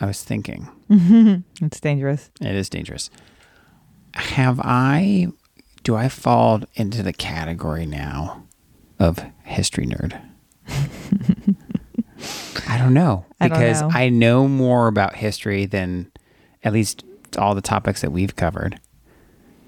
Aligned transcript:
I 0.00 0.06
was 0.06 0.22
thinking. 0.22 0.68
Mm-hmm. 0.90 1.64
It's 1.64 1.80
dangerous. 1.80 2.30
It 2.40 2.54
is 2.54 2.68
dangerous. 2.68 3.10
Have 4.14 4.60
I, 4.60 5.28
do 5.82 5.94
I 5.94 6.08
fall 6.08 6.62
into 6.74 7.02
the 7.02 7.12
category 7.12 7.86
now 7.86 8.44
of 8.98 9.18
history 9.44 9.86
nerd? 9.86 10.20
I 12.68 12.78
don't 12.78 12.94
know 12.94 13.24
I 13.40 13.48
don't 13.48 13.58
because 13.58 13.82
know. 13.82 13.90
I 13.92 14.08
know 14.08 14.48
more 14.48 14.88
about 14.88 15.14
history 15.16 15.66
than 15.66 16.10
at 16.64 16.72
least 16.72 17.04
all 17.38 17.54
the 17.54 17.60
topics 17.60 18.00
that 18.00 18.10
we've 18.10 18.34
covered 18.36 18.80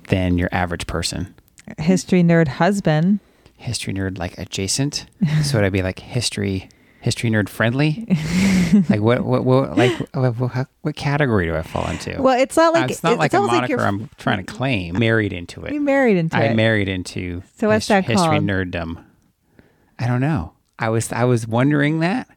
than 0.09 0.39
your 0.39 0.49
average 0.53 0.87
person. 0.87 1.35
History 1.79 2.23
nerd 2.23 2.49
husband. 2.49 3.21
History 3.57 3.93
nerd 3.93 4.19
like 4.19 4.37
adjacent. 4.39 5.07
so 5.43 5.59
would 5.59 5.65
I 5.65 5.71
be 5.71 5.83
like 5.83 5.99
history 6.01 6.69
history 7.09 7.31
nerd 7.31 7.49
friendly? 7.49 8.07
like 8.91 9.01
what 9.01 9.25
what, 9.25 9.45
what 9.47 9.79
like 9.79 9.93
what, 10.13 10.69
what, 10.83 10.95
category 10.95 11.47
do 11.47 11.57
I 11.57 11.63
fall 11.63 11.89
into? 11.89 12.21
Well, 12.21 12.39
it's 12.39 12.55
not 12.55 12.75
like 12.75 12.91
it's 12.91 13.03
not 13.03 13.17
like 13.19 13.33
a 13.33 13.41
moniker 13.41 13.67
you're, 13.77 13.81
I'm 13.81 14.11
trying 14.19 14.45
to 14.45 14.53
claim. 14.53 14.99
Married 14.99 15.33
into 15.33 15.65
it. 15.65 15.73
you 15.73 15.81
married 15.81 16.19
into 16.19 16.37
I 16.37 16.43
it. 16.43 16.51
I 16.51 16.55
married 16.55 16.89
into 16.89 17.43
So 17.57 17.69
what's 17.69 17.85
his- 17.85 17.89
that 17.89 18.05
history 18.05 18.39
called? 18.39 18.45
nerddom. 18.45 19.03
I 19.99 20.07
don't 20.07 20.21
know. 20.21 20.53
I 20.79 20.91
was 20.91 21.11
I 21.11 21.25
was 21.25 21.49
wondering 21.49 22.01
that 22.01 22.29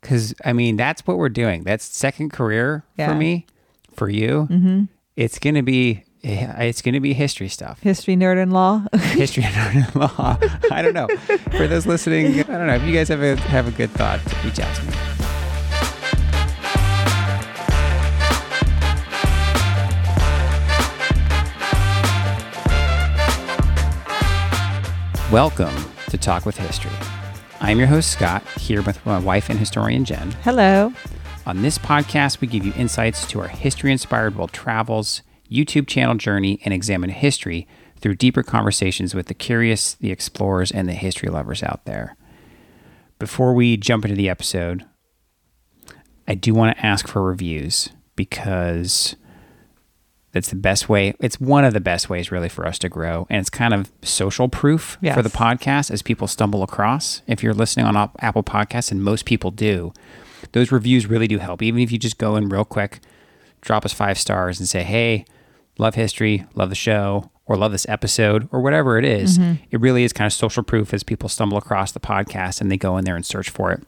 because 0.00 0.32
I 0.44 0.52
mean 0.52 0.76
that's 0.76 1.04
what 1.04 1.18
we're 1.18 1.28
doing. 1.28 1.64
That's 1.64 1.84
second 1.84 2.32
career 2.32 2.84
Yeah. 2.96 3.08
for 3.08 3.14
me, 3.16 3.46
for 3.94 4.08
you. 4.08 4.46
Mm-hmm. 4.48 4.84
It's 5.16 5.40
gonna 5.40 5.64
be 5.64 6.04
it's 6.30 6.82
gonna 6.82 7.00
be 7.00 7.14
history 7.14 7.48
stuff, 7.48 7.80
History 7.80 8.14
nerd 8.14 8.42
in 8.42 8.50
law. 8.50 8.84
history 8.98 9.44
nerd 9.44 9.94
in 9.94 10.00
law. 10.00 10.38
I 10.70 10.82
don't 10.82 10.92
know. 10.92 11.08
For 11.56 11.66
those 11.66 11.86
listening, 11.86 12.40
I 12.40 12.42
don't 12.42 12.66
know 12.66 12.74
if 12.74 12.82
you 12.82 12.92
guys 12.92 13.08
have 13.08 13.22
a 13.22 13.36
have 13.36 13.66
a 13.66 13.70
good 13.70 13.90
thought. 13.92 14.20
Reach 14.44 14.60
out 14.60 14.74
to 14.76 14.84
me. 14.84 14.92
Welcome 25.32 25.74
to 26.08 26.18
Walk 26.26 26.46
with 26.46 26.56
History. 26.56 26.90
I'm 27.60 27.78
your 27.78 27.86
host, 27.86 28.10
Scott, 28.10 28.42
here 28.58 28.82
with 28.82 29.04
my 29.04 29.18
wife 29.18 29.50
and 29.50 29.58
historian, 29.58 30.04
Jen. 30.04 30.32
Hello. 30.42 30.92
On 31.46 31.62
this 31.62 31.78
podcast, 31.78 32.40
we 32.40 32.48
give 32.48 32.66
you 32.66 32.72
insights 32.76 33.26
to 33.28 33.40
our 33.40 33.48
history 33.48 33.90
inspired 33.90 34.36
world 34.36 34.52
travels, 34.52 35.22
YouTube 35.50 35.86
channel 35.86 36.14
journey, 36.14 36.60
and 36.64 36.72
examine 36.74 37.10
history 37.10 37.66
through 37.96 38.14
deeper 38.16 38.42
conversations 38.42 39.14
with 39.14 39.26
the 39.26 39.34
curious, 39.34 39.94
the 39.94 40.10
explorers, 40.12 40.70
and 40.70 40.88
the 40.88 40.92
history 40.94 41.28
lovers 41.28 41.62
out 41.62 41.84
there. 41.84 42.16
Before 43.18 43.52
we 43.54 43.76
jump 43.76 44.04
into 44.04 44.16
the 44.16 44.28
episode, 44.28 44.84
I 46.28 46.34
do 46.34 46.54
want 46.54 46.76
to 46.76 46.86
ask 46.86 47.08
for 47.08 47.22
reviews 47.22 47.88
because 48.14 49.16
that's 50.32 50.50
the 50.50 50.56
best 50.56 50.88
way. 50.88 51.14
It's 51.20 51.40
one 51.40 51.64
of 51.64 51.72
the 51.72 51.80
best 51.80 52.10
ways, 52.10 52.30
really, 52.30 52.48
for 52.50 52.66
us 52.66 52.78
to 52.80 52.88
grow. 52.88 53.26
And 53.30 53.40
it's 53.40 53.50
kind 53.50 53.72
of 53.74 53.90
social 54.02 54.48
proof 54.48 54.98
Yes. 55.00 55.16
for 55.16 55.22
the 55.22 55.30
podcast 55.30 55.90
as 55.90 56.02
people 56.02 56.28
stumble 56.28 56.62
across. 56.62 57.22
If 57.26 57.42
you're 57.42 57.54
listening 57.54 57.86
on 57.86 58.10
Apple 58.20 58.42
Podcasts, 58.44 58.92
and 58.92 59.02
most 59.02 59.24
people 59.24 59.50
do, 59.50 59.92
those 60.52 60.70
reviews 60.70 61.06
really 61.06 61.26
do 61.26 61.38
help. 61.38 61.62
Even 61.62 61.80
if 61.80 61.90
you 61.90 61.98
just 61.98 62.18
go 62.18 62.36
in 62.36 62.48
real 62.50 62.64
quick, 62.64 63.00
drop 63.62 63.84
us 63.84 63.92
five 63.92 64.18
stars 64.18 64.60
and 64.60 64.68
say, 64.68 64.82
hey, 64.84 65.24
love 65.78 65.94
history, 65.94 66.44
love 66.54 66.68
the 66.68 66.74
show, 66.74 67.30
or 67.46 67.56
love 67.56 67.72
this 67.72 67.88
episode, 67.88 68.48
or 68.52 68.60
whatever 68.60 68.98
it 68.98 69.04
is, 69.04 69.38
mm-hmm. 69.38 69.62
it 69.70 69.80
really 69.80 70.04
is 70.04 70.12
kind 70.12 70.26
of 70.26 70.32
social 70.32 70.62
proof 70.62 70.92
as 70.92 71.02
people 71.02 71.28
stumble 71.28 71.56
across 71.56 71.92
the 71.92 72.00
podcast 72.00 72.60
and 72.60 72.70
they 72.70 72.76
go 72.76 72.96
in 72.98 73.04
there 73.04 73.16
and 73.16 73.24
search 73.24 73.48
for 73.48 73.72
it. 73.72 73.82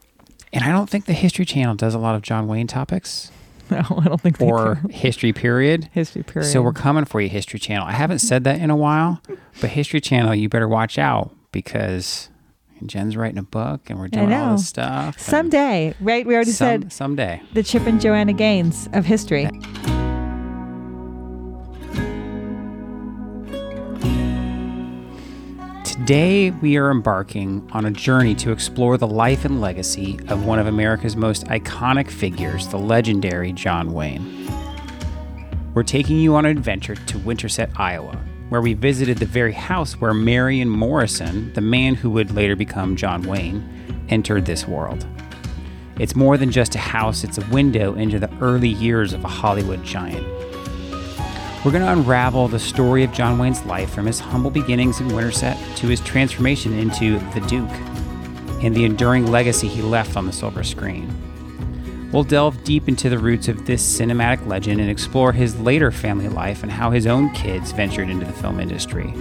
And 0.51 0.63
I 0.63 0.69
don't 0.69 0.89
think 0.89 1.05
the 1.05 1.13
History 1.13 1.45
Channel 1.45 1.75
does 1.75 1.93
a 1.93 1.99
lot 1.99 2.15
of 2.15 2.23
John 2.23 2.47
Wayne 2.47 2.67
topics 2.67 3.31
No, 3.71 4.01
I 4.01 4.03
don't 4.03 4.19
think 4.19 4.41
or 4.41 4.75
history 4.89 5.31
period. 5.31 5.89
history 5.93 6.23
period. 6.23 6.49
So 6.49 6.61
we're 6.61 6.73
coming 6.73 7.05
for 7.05 7.21
you, 7.21 7.29
History 7.29 7.57
Channel. 7.57 7.87
I 7.87 7.93
haven't 7.93 8.19
said 8.19 8.43
that 8.43 8.59
in 8.59 8.69
a 8.69 8.75
while, 8.75 9.21
but 9.61 9.69
History 9.69 10.01
Channel, 10.01 10.35
you 10.35 10.49
better 10.49 10.67
watch 10.67 10.97
out 10.97 11.33
because 11.53 12.29
Jen's 12.85 13.15
writing 13.15 13.37
a 13.37 13.43
book 13.43 13.89
and 13.89 13.97
we're 13.97 14.09
doing 14.09 14.33
all 14.33 14.57
this 14.57 14.67
stuff. 14.67 15.17
someday, 15.19 15.93
right? 16.01 16.25
We 16.25 16.35
already 16.35 16.51
some, 16.51 16.81
said 16.81 16.91
someday. 16.91 17.41
the 17.53 17.63
Chip 17.63 17.87
and 17.87 18.01
Joanna 18.01 18.33
Gaines 18.33 18.89
of 18.91 19.05
history. 19.05 19.49
Today, 26.01 26.49
we 26.49 26.77
are 26.77 26.89
embarking 26.89 27.69
on 27.73 27.85
a 27.85 27.91
journey 27.91 28.33
to 28.33 28.51
explore 28.51 28.97
the 28.97 29.05
life 29.05 29.45
and 29.45 29.61
legacy 29.61 30.19
of 30.29 30.47
one 30.47 30.57
of 30.57 30.65
America's 30.65 31.15
most 31.15 31.45
iconic 31.45 32.09
figures, 32.09 32.67
the 32.69 32.77
legendary 32.79 33.53
John 33.53 33.93
Wayne. 33.93 34.49
We're 35.75 35.83
taking 35.83 36.17
you 36.17 36.33
on 36.33 36.47
an 36.47 36.57
adventure 36.57 36.95
to 36.95 37.19
Winterset, 37.19 37.69
Iowa, 37.79 38.19
where 38.49 38.61
we 38.61 38.73
visited 38.73 39.19
the 39.19 39.27
very 39.27 39.53
house 39.53 39.93
where 39.93 40.15
Marion 40.15 40.69
Morrison, 40.69 41.53
the 41.53 41.61
man 41.61 41.93
who 41.93 42.09
would 42.09 42.31
later 42.31 42.55
become 42.55 42.95
John 42.95 43.21
Wayne, 43.21 43.63
entered 44.09 44.47
this 44.47 44.67
world. 44.67 45.05
It's 45.99 46.15
more 46.15 46.35
than 46.35 46.49
just 46.49 46.73
a 46.73 46.79
house, 46.79 47.23
it's 47.23 47.37
a 47.37 47.47
window 47.51 47.93
into 47.93 48.17
the 48.17 48.35
early 48.41 48.69
years 48.69 49.13
of 49.13 49.23
a 49.23 49.27
Hollywood 49.27 49.83
giant. 49.83 50.25
We're 51.63 51.69
going 51.69 51.83
to 51.83 51.91
unravel 51.91 52.47
the 52.47 52.57
story 52.57 53.03
of 53.03 53.11
John 53.11 53.37
Wayne's 53.37 53.63
life 53.65 53.93
from 53.93 54.07
his 54.07 54.19
humble 54.19 54.49
beginnings 54.49 54.99
in 54.99 55.09
Winterset 55.09 55.55
to 55.77 55.87
his 55.87 56.01
transformation 56.01 56.73
into 56.73 57.19
the 57.35 57.39
Duke 57.41 57.69
and 58.63 58.73
the 58.73 58.83
enduring 58.83 59.27
legacy 59.27 59.67
he 59.67 59.83
left 59.83 60.17
on 60.17 60.25
the 60.25 60.33
silver 60.33 60.63
screen. 60.63 61.13
We'll 62.11 62.23
delve 62.23 62.63
deep 62.63 62.87
into 62.87 63.09
the 63.09 63.19
roots 63.19 63.47
of 63.47 63.67
this 63.67 63.83
cinematic 63.83 64.47
legend 64.47 64.81
and 64.81 64.89
explore 64.89 65.33
his 65.33 65.59
later 65.59 65.91
family 65.91 66.29
life 66.29 66.63
and 66.63 66.71
how 66.71 66.89
his 66.89 67.05
own 67.05 67.29
kids 67.29 67.71
ventured 67.71 68.09
into 68.09 68.25
the 68.25 68.33
film 68.33 68.59
industry. 68.59 69.13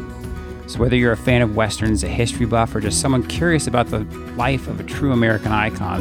So, 0.67 0.79
whether 0.79 0.97
you're 0.97 1.12
a 1.12 1.19
fan 1.19 1.43
of 1.43 1.55
westerns, 1.55 2.05
a 2.05 2.09
history 2.09 2.47
buff, 2.47 2.75
or 2.75 2.81
just 2.81 3.03
someone 3.03 3.23
curious 3.23 3.67
about 3.67 3.89
the 3.89 4.00
life 4.34 4.67
of 4.67 4.81
a 4.81 4.84
true 4.84 5.12
American 5.12 5.53
icon, 5.53 6.00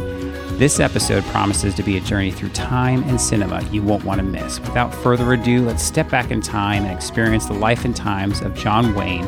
this 0.60 0.82
episode 0.82 1.24
promises 1.28 1.74
to 1.74 1.82
be 1.82 1.96
a 1.96 2.02
journey 2.02 2.32
through 2.32 2.50
time 2.50 3.02
and 3.04 3.20
cinema 3.20 3.64
you 3.72 3.82
won't 3.82 4.04
want 4.04 4.20
to 4.20 4.26
miss. 4.26 4.60
Without 4.60 4.94
further 4.94 5.32
ado, 5.32 5.66
let's 5.66 5.82
step 5.82 6.10
back 6.10 6.32
in 6.32 6.42
time 6.42 6.84
and 6.84 6.94
experience 6.94 7.46
the 7.46 7.54
life 7.54 7.86
and 7.86 7.96
times 7.96 8.42
of 8.42 8.54
John 8.56 8.94
Wayne 8.94 9.26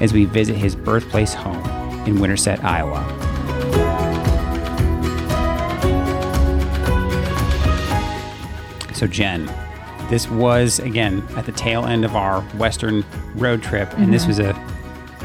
as 0.00 0.14
we 0.14 0.24
visit 0.24 0.56
his 0.56 0.74
birthplace 0.74 1.34
home 1.34 1.62
in 2.06 2.18
Winterset, 2.18 2.64
Iowa. 2.64 3.04
So, 8.94 9.06
Jen, 9.06 9.52
this 10.08 10.30
was 10.30 10.78
again 10.78 11.22
at 11.36 11.44
the 11.44 11.52
tail 11.52 11.84
end 11.84 12.06
of 12.06 12.16
our 12.16 12.40
Western 12.56 13.04
road 13.34 13.62
trip, 13.62 13.92
and 13.98 14.14
this 14.14 14.22
mm-hmm. 14.22 14.28
was 14.30 14.38
a 14.38 14.79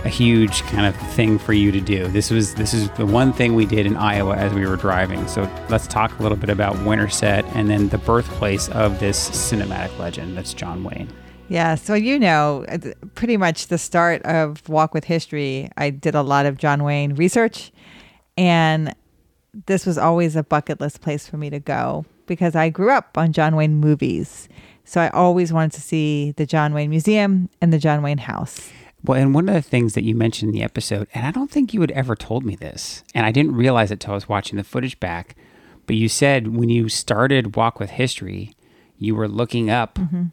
a 0.06 0.10
huge 0.10 0.62
kind 0.64 0.86
of 0.86 0.96
thing 1.14 1.40
for 1.40 1.52
you 1.52 1.72
to 1.72 1.82
do. 1.82 2.08
This 2.08 2.30
was 2.30 2.54
this 2.54 2.74
is 2.74 2.90
the 2.92 3.06
one 3.06 3.34
thing 3.34 3.56
we 3.56 3.66
did 3.66 3.88
in 3.88 3.98
Iowa 3.98 4.36
as 4.36 4.54
we 4.54 4.66
were 4.68 4.76
driving. 4.76 5.28
So 5.28 5.50
let's 5.68 5.88
talk 5.88 6.18
a 6.20 6.24
little 6.24 6.38
bit 6.38 6.52
about 6.52 6.78
Winterset 6.84 7.44
and 7.56 7.70
then 7.70 7.90
the 7.90 7.98
birthplace 7.98 8.70
of 8.70 9.00
this 9.00 9.30
cinematic 9.30 9.98
legend 9.98 10.38
that's 10.38 10.54
John 10.54 10.84
Wayne. 10.84 11.12
Yeah, 11.50 11.76
so 11.76 11.94
you 11.94 12.20
know, 12.20 12.66
uh, 12.70 12.78
pretty 13.16 13.38
much 13.38 13.68
the 13.68 13.78
start 13.78 14.22
of 14.24 14.68
Walk 14.70 14.94
with 14.94 15.04
History, 15.04 15.70
I 15.78 15.90
did 15.92 16.16
a 16.16 16.22
lot 16.22 16.46
of 16.46 16.58
John 16.58 16.84
Wayne 16.84 17.14
research, 17.16 17.72
and 18.36 18.96
this 19.68 19.86
was 19.86 19.98
always 19.98 20.36
a 20.36 20.44
bucket 20.44 20.80
list 20.80 21.02
place 21.02 21.28
for 21.28 21.38
me 21.38 21.50
to 21.50 21.60
go 21.60 22.06
because 22.26 22.56
I 22.56 22.70
grew 22.70 22.92
up 22.92 23.18
on 23.18 23.32
John 23.32 23.56
Wayne 23.56 23.76
movies. 23.76 24.50
So 24.86 25.02
I 25.02 25.10
always 25.10 25.52
wanted 25.52 25.74
to 25.74 25.82
see 25.82 26.32
the 26.32 26.46
John 26.46 26.74
Wayne 26.74 26.90
Museum 26.90 27.50
and 27.62 27.74
the 27.74 27.80
John 27.80 28.02
Wayne 28.04 28.20
House. 28.20 28.72
Well, 29.06 29.20
and 29.20 29.34
one 29.34 29.48
of 29.48 29.56
the 29.56 29.62
things 29.62 29.94
that 29.94 30.04
you 30.04 30.16
mentioned 30.16 30.50
in 30.50 30.56
the 30.56 30.64
episode, 30.64 31.08
and 31.14 31.26
I 31.26 31.32
don't 31.32 31.52
think 31.52 31.74
you 31.74 31.82
had 31.82 31.92
ever 31.92 32.16
told 32.16 32.44
me 32.44 32.56
this, 32.56 33.04
and 33.14 33.26
I 33.26 33.32
didn't 33.32 33.56
realize 33.56 33.92
it 33.92 34.00
till 34.00 34.12
I 34.12 34.16
was 34.16 34.30
watching 34.30 34.58
the 34.58 34.64
footage 34.64 35.00
back, 35.00 35.36
but 35.86 35.96
you 35.96 36.10
said 36.10 36.56
when 36.56 36.70
you 36.70 36.90
started 36.90 37.56
Walk 37.56 37.80
with 37.80 37.92
History, 37.92 38.56
you 38.98 39.16
were 39.16 39.28
looking 39.28 39.70
up 39.70 39.96
mm-hmm. 39.96 40.24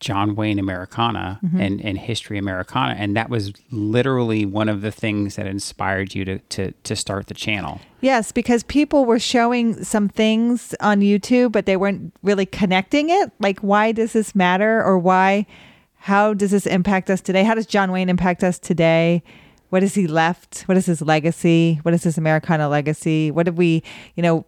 John 0.00 0.34
Wayne 0.34 0.58
Americana 0.58 1.38
mm-hmm. 1.42 1.60
and, 1.60 1.80
and 1.80 1.96
History 1.96 2.36
Americana, 2.36 2.94
and 2.98 3.16
that 3.16 3.30
was 3.30 3.52
literally 3.70 4.44
one 4.44 4.68
of 4.68 4.80
the 4.80 4.90
things 4.90 5.36
that 5.36 5.46
inspired 5.46 6.14
you 6.14 6.24
to, 6.24 6.38
to, 6.38 6.72
to 6.72 6.96
start 6.96 7.28
the 7.28 7.34
channel. 7.34 7.80
Yes, 8.00 8.32
because 8.32 8.64
people 8.64 9.04
were 9.04 9.18
showing 9.20 9.82
some 9.84 10.08
things 10.08 10.74
on 10.80 11.00
YouTube, 11.00 11.52
but 11.52 11.66
they 11.66 11.76
weren't 11.76 12.12
really 12.22 12.46
connecting 12.46 13.08
it. 13.08 13.30
Like, 13.38 13.60
why 13.60 13.92
does 13.92 14.12
this 14.12 14.34
matter? 14.34 14.82
Or 14.82 14.98
why, 14.98 15.46
how 16.04 16.34
does 16.34 16.50
this 16.50 16.66
impact 16.66 17.08
us 17.08 17.22
today? 17.22 17.44
How 17.44 17.54
does 17.54 17.64
John 17.64 17.90
Wayne 17.90 18.10
impact 18.10 18.44
us 18.44 18.58
today? 18.58 19.22
What 19.70 19.80
has 19.80 19.94
he 19.94 20.06
left? 20.06 20.60
What 20.68 20.76
is 20.76 20.84
his 20.84 21.00
legacy? 21.00 21.78
What 21.80 21.94
is 21.94 22.04
his 22.04 22.18
Americana 22.18 22.68
legacy? 22.68 23.30
What 23.30 23.46
did 23.46 23.56
we, 23.56 23.82
you 24.14 24.22
know, 24.22 24.44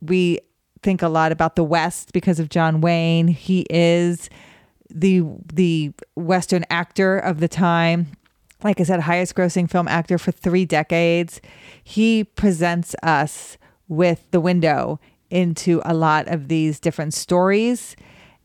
we 0.00 0.38
think 0.82 1.02
a 1.02 1.10
lot 1.10 1.30
about 1.30 1.56
the 1.56 1.62
West 1.62 2.14
because 2.14 2.40
of 2.40 2.48
John 2.48 2.80
Wayne. 2.80 3.28
He 3.28 3.66
is 3.68 4.30
the 4.88 5.22
the 5.52 5.92
Western 6.14 6.64
actor 6.70 7.18
of 7.18 7.40
the 7.40 7.48
time. 7.48 8.06
Like 8.64 8.80
I 8.80 8.84
said, 8.84 9.00
highest 9.00 9.34
grossing 9.34 9.70
film 9.70 9.88
actor 9.88 10.16
for 10.16 10.32
three 10.32 10.64
decades. 10.64 11.42
He 11.84 12.24
presents 12.24 12.96
us 13.02 13.58
with 13.88 14.24
the 14.30 14.40
window 14.40 15.00
into 15.28 15.82
a 15.84 15.92
lot 15.92 16.28
of 16.28 16.48
these 16.48 16.80
different 16.80 17.12
stories 17.12 17.94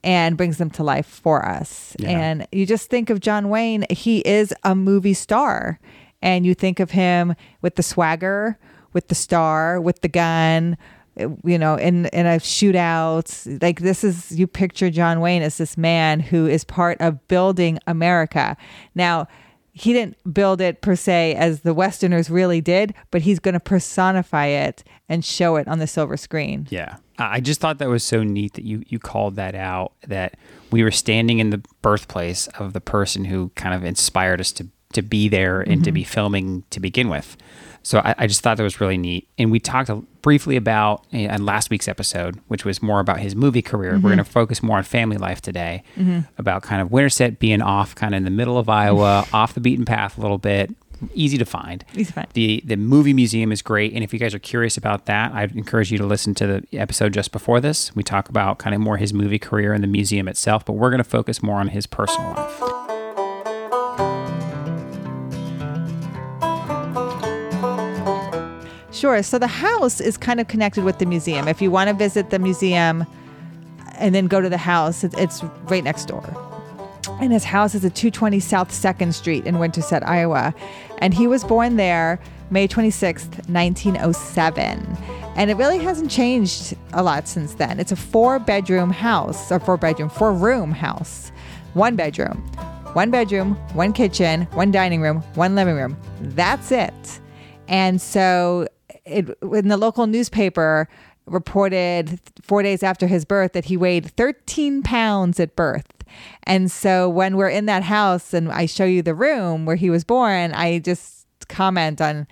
and 0.08 0.38
brings 0.38 0.58
them 0.58 0.70
to 0.70 0.84
life 0.84 1.06
for 1.06 1.46
us. 1.46 1.94
Yeah. 2.00 2.12
And 2.12 2.48
you 2.54 2.66
just 2.66 2.90
think 2.90 3.10
of 3.10 3.20
John 3.20 3.50
Wayne, 3.50 3.86
he 3.90 4.20
is 4.20 4.54
a 4.64 4.74
movie 4.74 5.14
star. 5.14 5.82
And 6.22 6.46
you 6.46 6.56
think 6.56 6.80
of 6.80 6.92
him 6.92 7.36
with 7.62 7.76
the 7.76 7.84
swagger, 7.84 8.58
with 8.94 9.10
the 9.10 9.16
star, 9.16 9.82
with 9.82 10.02
the 10.02 10.08
gun, 10.08 10.78
you 11.44 11.60
know, 11.60 11.76
in 11.76 12.06
in 12.08 12.26
a 12.26 12.38
shootout. 12.38 13.62
Like 13.62 13.82
this 13.82 14.04
is 14.04 14.32
you 14.32 14.48
picture 14.48 14.90
John 14.90 15.20
Wayne 15.20 15.42
as 15.42 15.58
this 15.58 15.78
man 15.78 16.22
who 16.22 16.48
is 16.48 16.64
part 16.64 17.00
of 17.02 17.28
building 17.28 17.78
America. 17.86 18.56
Now, 18.96 19.28
he 19.78 19.94
didn't 19.94 20.34
build 20.34 20.60
it 20.60 20.82
per 20.82 20.96
se 20.96 21.36
as 21.36 21.62
the 21.62 21.74
Westerners 21.74 22.32
really 22.32 22.62
did, 22.62 22.96
but 23.12 23.22
he's 23.22 23.38
going 23.38 23.54
to 23.54 23.60
personify 23.60 24.48
it 24.48 24.84
and 25.08 25.24
show 25.24 25.56
it 25.56 25.68
on 25.68 25.78
the 25.78 25.86
silver 25.86 26.18
screen. 26.18 26.68
Yeah. 26.72 26.98
I 27.20 27.40
just 27.40 27.60
thought 27.60 27.78
that 27.78 27.90
was 27.90 28.04
so 28.04 28.24
neat 28.24 28.54
that 28.54 28.64
you 28.64 28.84
you 28.88 29.00
called 29.00 29.36
that 29.36 29.56
out 29.56 29.94
that 30.08 30.36
we 30.72 30.84
were 30.84 30.92
standing 30.92 31.40
in 31.40 31.50
the 31.50 31.62
birthplace 31.82 32.48
of 32.60 32.74
the 32.74 32.82
person 32.82 33.26
who 33.26 33.50
kind 33.56 33.74
of 33.74 33.84
inspired 33.84 34.40
us 34.40 34.52
to 34.54 34.68
to 34.94 35.02
be 35.02 35.28
there 35.28 35.62
and 35.62 35.84
to 35.84 35.90
mm-hmm. 35.90 35.96
be 35.96 36.04
filming 36.04 36.64
to 36.70 36.80
begin 36.80 37.10
with. 37.10 37.38
So 37.84 38.00
I, 38.00 38.16
I 38.18 38.28
just 38.28 38.42
thought 38.42 38.58
that 38.58 38.64
was 38.64 38.82
really 38.82 38.98
neat. 38.98 39.28
And 39.38 39.52
we 39.52 39.60
talked 39.60 39.90
briefly 40.22 40.56
about 40.56 41.06
eh, 41.14 41.34
in 41.34 41.46
last 41.46 41.70
week's 41.70 41.88
episode, 41.88 42.40
which 42.48 42.66
was 42.66 42.82
more 42.82 43.00
about 43.00 43.20
his 43.20 43.36
movie 43.36 43.62
career. 43.62 43.94
We're 43.94 44.10
going 44.10 44.18
to 44.18 44.24
focus 44.24 44.62
more 44.62 44.78
on 44.78 44.84
family 44.84 45.18
life 45.18 45.42
today, 45.42 45.84
about 46.38 46.64
kind 46.64 46.82
of 46.82 46.92
Winterset 46.92 47.40
being 47.40 47.62
off, 47.62 47.96
kind 47.96 48.14
of 48.14 48.18
in 48.18 48.24
the 48.24 48.32
middle 48.32 48.58
of 48.58 48.70
Iowa, 48.70 49.26
off 49.34 49.54
the 49.54 49.62
beaten 49.62 49.86
path 49.86 50.18
a 50.18 50.22
little 50.22 50.38
bit, 50.38 50.72
easy 51.14 51.38
to 51.38 51.46
find. 51.46 51.86
Easy 51.94 52.06
to 52.06 52.14
find. 52.14 52.28
The 52.34 52.62
the 52.66 52.76
movie 52.76 53.14
museum 53.14 53.52
is 53.52 53.62
great, 53.62 53.94
and 53.94 54.04
if 54.04 54.14
you 54.14 54.20
guys 54.20 54.34
are 54.34 54.40
curious 54.40 54.78
about 54.78 55.06
that, 55.06 55.32
I'd 55.32 55.56
encourage 55.56 55.92
you 55.92 55.98
to 56.00 56.06
listen 56.06 56.34
to 56.36 56.48
the 56.48 56.78
episode 56.78 57.14
just 57.14 57.32
before 57.32 57.60
this. 57.60 57.96
We 57.96 58.04
talk 58.04 58.30
about 58.30 58.58
kind 58.58 58.76
of 58.76 58.82
more 58.82 58.98
his 58.98 59.14
movie 59.14 59.40
career 59.40 59.74
and 59.74 59.84
the 59.84 59.88
museum 59.88 60.28
itself, 60.28 60.66
but 60.66 60.74
we're 60.74 60.90
going 60.90 61.04
to 61.04 61.10
focus 61.10 61.42
more 61.44 61.60
on 61.60 61.70
his 61.70 61.88
personal 61.88 62.32
life. 62.32 62.87
Sure. 68.98 69.22
So 69.22 69.38
the 69.38 69.46
house 69.46 70.02
is 70.02 70.18
kind 70.18 70.40
of 70.40 70.48
connected 70.48 70.84
with 70.84 70.98
the 70.98 71.06
museum. 71.06 71.48
If 71.48 71.62
you 71.62 71.70
want 71.70 71.90
to 71.90 71.94
visit 71.94 72.32
the 72.32 72.40
museum 72.40 73.06
and 74.00 74.16
then 74.16 74.26
go 74.26 74.42
to 74.42 74.50
the 74.50 74.58
house, 74.58 75.04
it's 75.04 75.44
right 75.66 75.84
next 75.84 76.06
door. 76.06 76.26
And 77.22 77.32
his 77.32 77.44
house 77.44 77.76
is 77.76 77.86
at 77.86 77.94
220 77.94 78.40
South 78.40 78.70
2nd 78.70 79.14
Street 79.14 79.46
in 79.46 79.60
Winterset, 79.60 80.08
Iowa. 80.08 80.52
And 80.98 81.14
he 81.14 81.28
was 81.28 81.44
born 81.44 81.76
there 81.76 82.20
May 82.50 82.68
26th, 82.68 83.48
1907. 83.50 84.98
And 85.36 85.52
it 85.52 85.58
really 85.58 85.78
hasn't 85.78 86.10
changed 86.10 86.76
a 86.94 87.04
lot 87.04 87.28
since 87.28 87.54
then. 87.54 87.80
It's 87.80 87.92
a 87.92 87.96
four 87.96 88.40
bedroom 88.40 88.90
house, 88.90 89.52
or 89.52 89.60
four 89.60 89.78
bedroom, 89.78 90.10
four 90.10 90.34
room 90.34 90.72
house. 90.72 91.32
One 91.76 91.96
bedroom, 91.96 92.38
one 92.94 93.12
bedroom, 93.12 93.54
one 93.74 93.94
kitchen, 93.94 94.44
one 94.54 94.72
dining 94.72 95.02
room, 95.02 95.22
one 95.36 95.54
living 95.54 95.76
room. 95.76 95.98
That's 96.20 96.72
it. 96.72 97.20
And 97.68 98.02
so 98.02 98.68
it, 99.08 99.38
in 99.42 99.68
the 99.68 99.78
local 99.78 100.08
newspaper 100.08 100.88
reported 101.26 102.20
four 102.42 102.64
days 102.64 102.84
after 102.84 103.08
his 103.08 103.26
birth 103.26 103.54
that 103.54 103.66
he 103.66 103.78
weighed 103.78 104.12
13 104.16 104.84
pounds 104.84 105.40
at 105.40 105.56
birth. 105.56 105.86
And 106.44 106.72
so 106.72 107.10
when 107.10 107.36
we're 107.36 107.50
in 107.50 107.66
that 107.66 107.84
house 107.84 108.34
and 108.34 108.52
I 108.52 108.66
show 108.66 108.86
you 108.86 109.02
the 109.02 109.14
room 109.14 109.66
where 109.66 109.76
he 109.76 109.90
was 109.90 110.04
born, 110.04 110.54
I 110.54 110.80
just 110.80 111.28
comment 111.50 112.02
on 112.02 112.28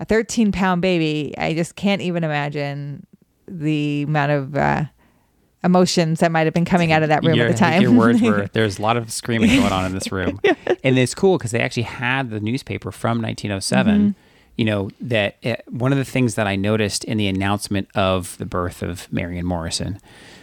a 0.00 0.04
13 0.04 0.52
pound 0.52 0.82
baby. 0.82 1.34
I 1.38 1.54
just 1.54 1.76
can't 1.76 2.02
even 2.02 2.24
imagine 2.24 3.06
the 3.46 4.02
amount 4.02 4.32
of 4.32 4.56
uh, 4.56 4.84
emotions 5.64 6.20
that 6.20 6.32
might 6.32 6.44
have 6.46 6.54
been 6.54 6.64
coming 6.64 6.92
out 6.92 7.02
of 7.02 7.08
that 7.08 7.22
room 7.24 7.36
Your- 7.36 7.46
at 7.46 7.52
the 7.52 7.58
time. 7.58 7.82
Your 7.82 7.92
words 7.92 8.20
were 8.20 8.48
there's 8.52 8.78
a 8.78 8.82
lot 8.82 8.96
of 8.96 9.12
screaming 9.12 9.50
going 9.50 9.72
on 9.72 9.84
in 9.84 9.92
this 9.92 10.10
room, 10.10 10.40
and 10.84 10.98
it's 10.98 11.14
cool 11.14 11.38
because 11.38 11.52
they 11.52 11.60
actually 11.60 11.84
had 11.84 12.30
the 12.30 12.40
newspaper 12.40 12.90
from 12.90 13.22
1907. 13.22 13.94
Mm-hmm. 13.94 14.10
You 14.56 14.64
know 14.66 14.90
that 15.00 15.36
uh, 15.44 15.56
one 15.68 15.92
of 15.92 15.98
the 15.98 16.04
things 16.04 16.34
that 16.34 16.46
I 16.46 16.56
noticed 16.56 17.04
in 17.04 17.16
the 17.18 17.26
announcement 17.28 17.88
of 17.94 18.36
the 18.38 18.46
birth 18.46 18.82
of 18.82 19.10
Marion 19.12 19.46
Morrison 19.46 19.98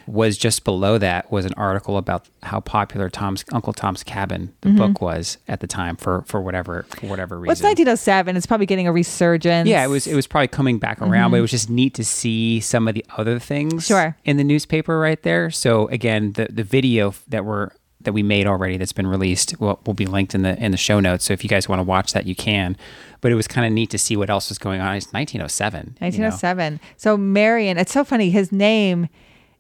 was 0.08 0.40
just 0.40 0.64
below 0.64 0.98
that 0.98 1.32
was 1.32 1.46
an 1.46 1.54
article 1.56 1.96
about 1.96 2.28
how 2.42 2.60
popular 2.60 3.10
Tom's 3.10 3.46
Uncle 3.54 3.74
Tom's 3.74 4.04
Cabin, 4.04 4.52
the 4.62 4.72
book, 4.72 5.00
was 5.02 5.38
at 5.48 5.60
the 5.60 5.68
time 5.68 5.96
for 5.96 6.24
for 6.24 6.42
whatever 6.42 6.84
for 6.90 7.06
whatever 7.06 7.38
reason. 7.38 7.50
What's 7.50 7.62
1907? 7.62 8.36
It's 8.36 8.48
probably 8.48 8.66
getting 8.66 8.88
a 8.88 8.92
resurgence. 8.92 9.70
Yeah, 9.70 9.84
it 9.84 9.88
was 9.90 10.08
it 10.08 10.16
was 10.16 10.26
probably 10.26 10.48
coming 10.48 10.80
back 10.80 11.00
around, 11.02 11.30
but 11.30 11.38
it 11.38 11.42
was 11.42 11.52
just 11.52 11.70
neat 11.70 11.94
to 11.94 12.04
see 12.04 12.60
some 12.60 12.88
of 12.88 12.96
the 12.96 13.06
other 13.18 13.38
things 13.38 13.86
Sure. 13.86 14.18
in 14.26 14.38
the 14.38 14.44
newspaper 14.44 14.98
right 15.00 15.22
there. 15.22 15.52
So 15.52 15.88
again, 15.90 16.34
the 16.34 16.48
the 16.50 16.64
video 16.64 17.14
that 17.28 17.46
we're 17.46 17.70
that 18.02 18.14
we 18.14 18.24
made 18.24 18.48
already 18.48 18.78
that's 18.78 18.94
been 18.94 19.08
released 19.08 19.60
will, 19.60 19.80
will 19.86 19.94
be 19.94 20.06
linked 20.06 20.34
in 20.34 20.42
the 20.42 20.58
in 20.64 20.72
the 20.72 20.78
show 20.78 21.00
notes. 21.00 21.26
So 21.26 21.34
if 21.34 21.44
you 21.44 21.50
guys 21.50 21.68
want 21.68 21.80
to 21.80 21.84
watch 21.84 22.14
that, 22.14 22.26
you 22.26 22.36
can. 22.36 22.78
But 23.22 23.32
it 23.32 23.36
was 23.36 23.48
kind 23.48 23.68
of 23.68 23.74
neat 23.74 23.90
to 23.90 23.98
see 23.98 24.16
what 24.16 24.30
else 24.30 24.50
was 24.50 24.58
going 24.58 24.80
on. 24.80 24.96
It's 24.96 25.12
1907. 25.12 25.98
you 26.00 26.20
know? 26.20 26.28
1907. 26.30 26.80
So 26.98 27.18
Marion, 27.18 27.78
it's 27.78 27.92
so 27.92 28.04
funny. 28.04 28.30
His 28.30 28.52
name 28.52 29.10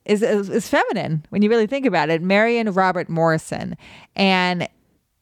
is, 0.06 0.21
is 0.21 0.50
is 0.50 0.69
feminine 0.69 1.25
when 1.30 1.41
you 1.41 1.50
really 1.50 1.68
think 1.68 1.86
about 1.86 2.09
it. 2.09 2.21
Marion 2.21 2.71
Robert 2.71 3.09
Morrison, 3.09 3.75
and 4.15 4.68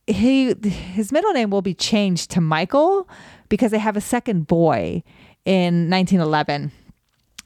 he 0.05 0.53
his 0.63 1.11
middle 1.11 1.33
name 1.33 1.49
will 1.49 1.63
be 1.63 1.73
changed 1.73 2.29
to 2.31 2.41
Michael 2.41 3.09
because 3.49 3.71
they 3.71 3.79
have 3.79 3.97
a 3.97 4.01
second 4.01 4.47
boy 4.47 5.03
in 5.43 5.89
1911, 5.89 6.71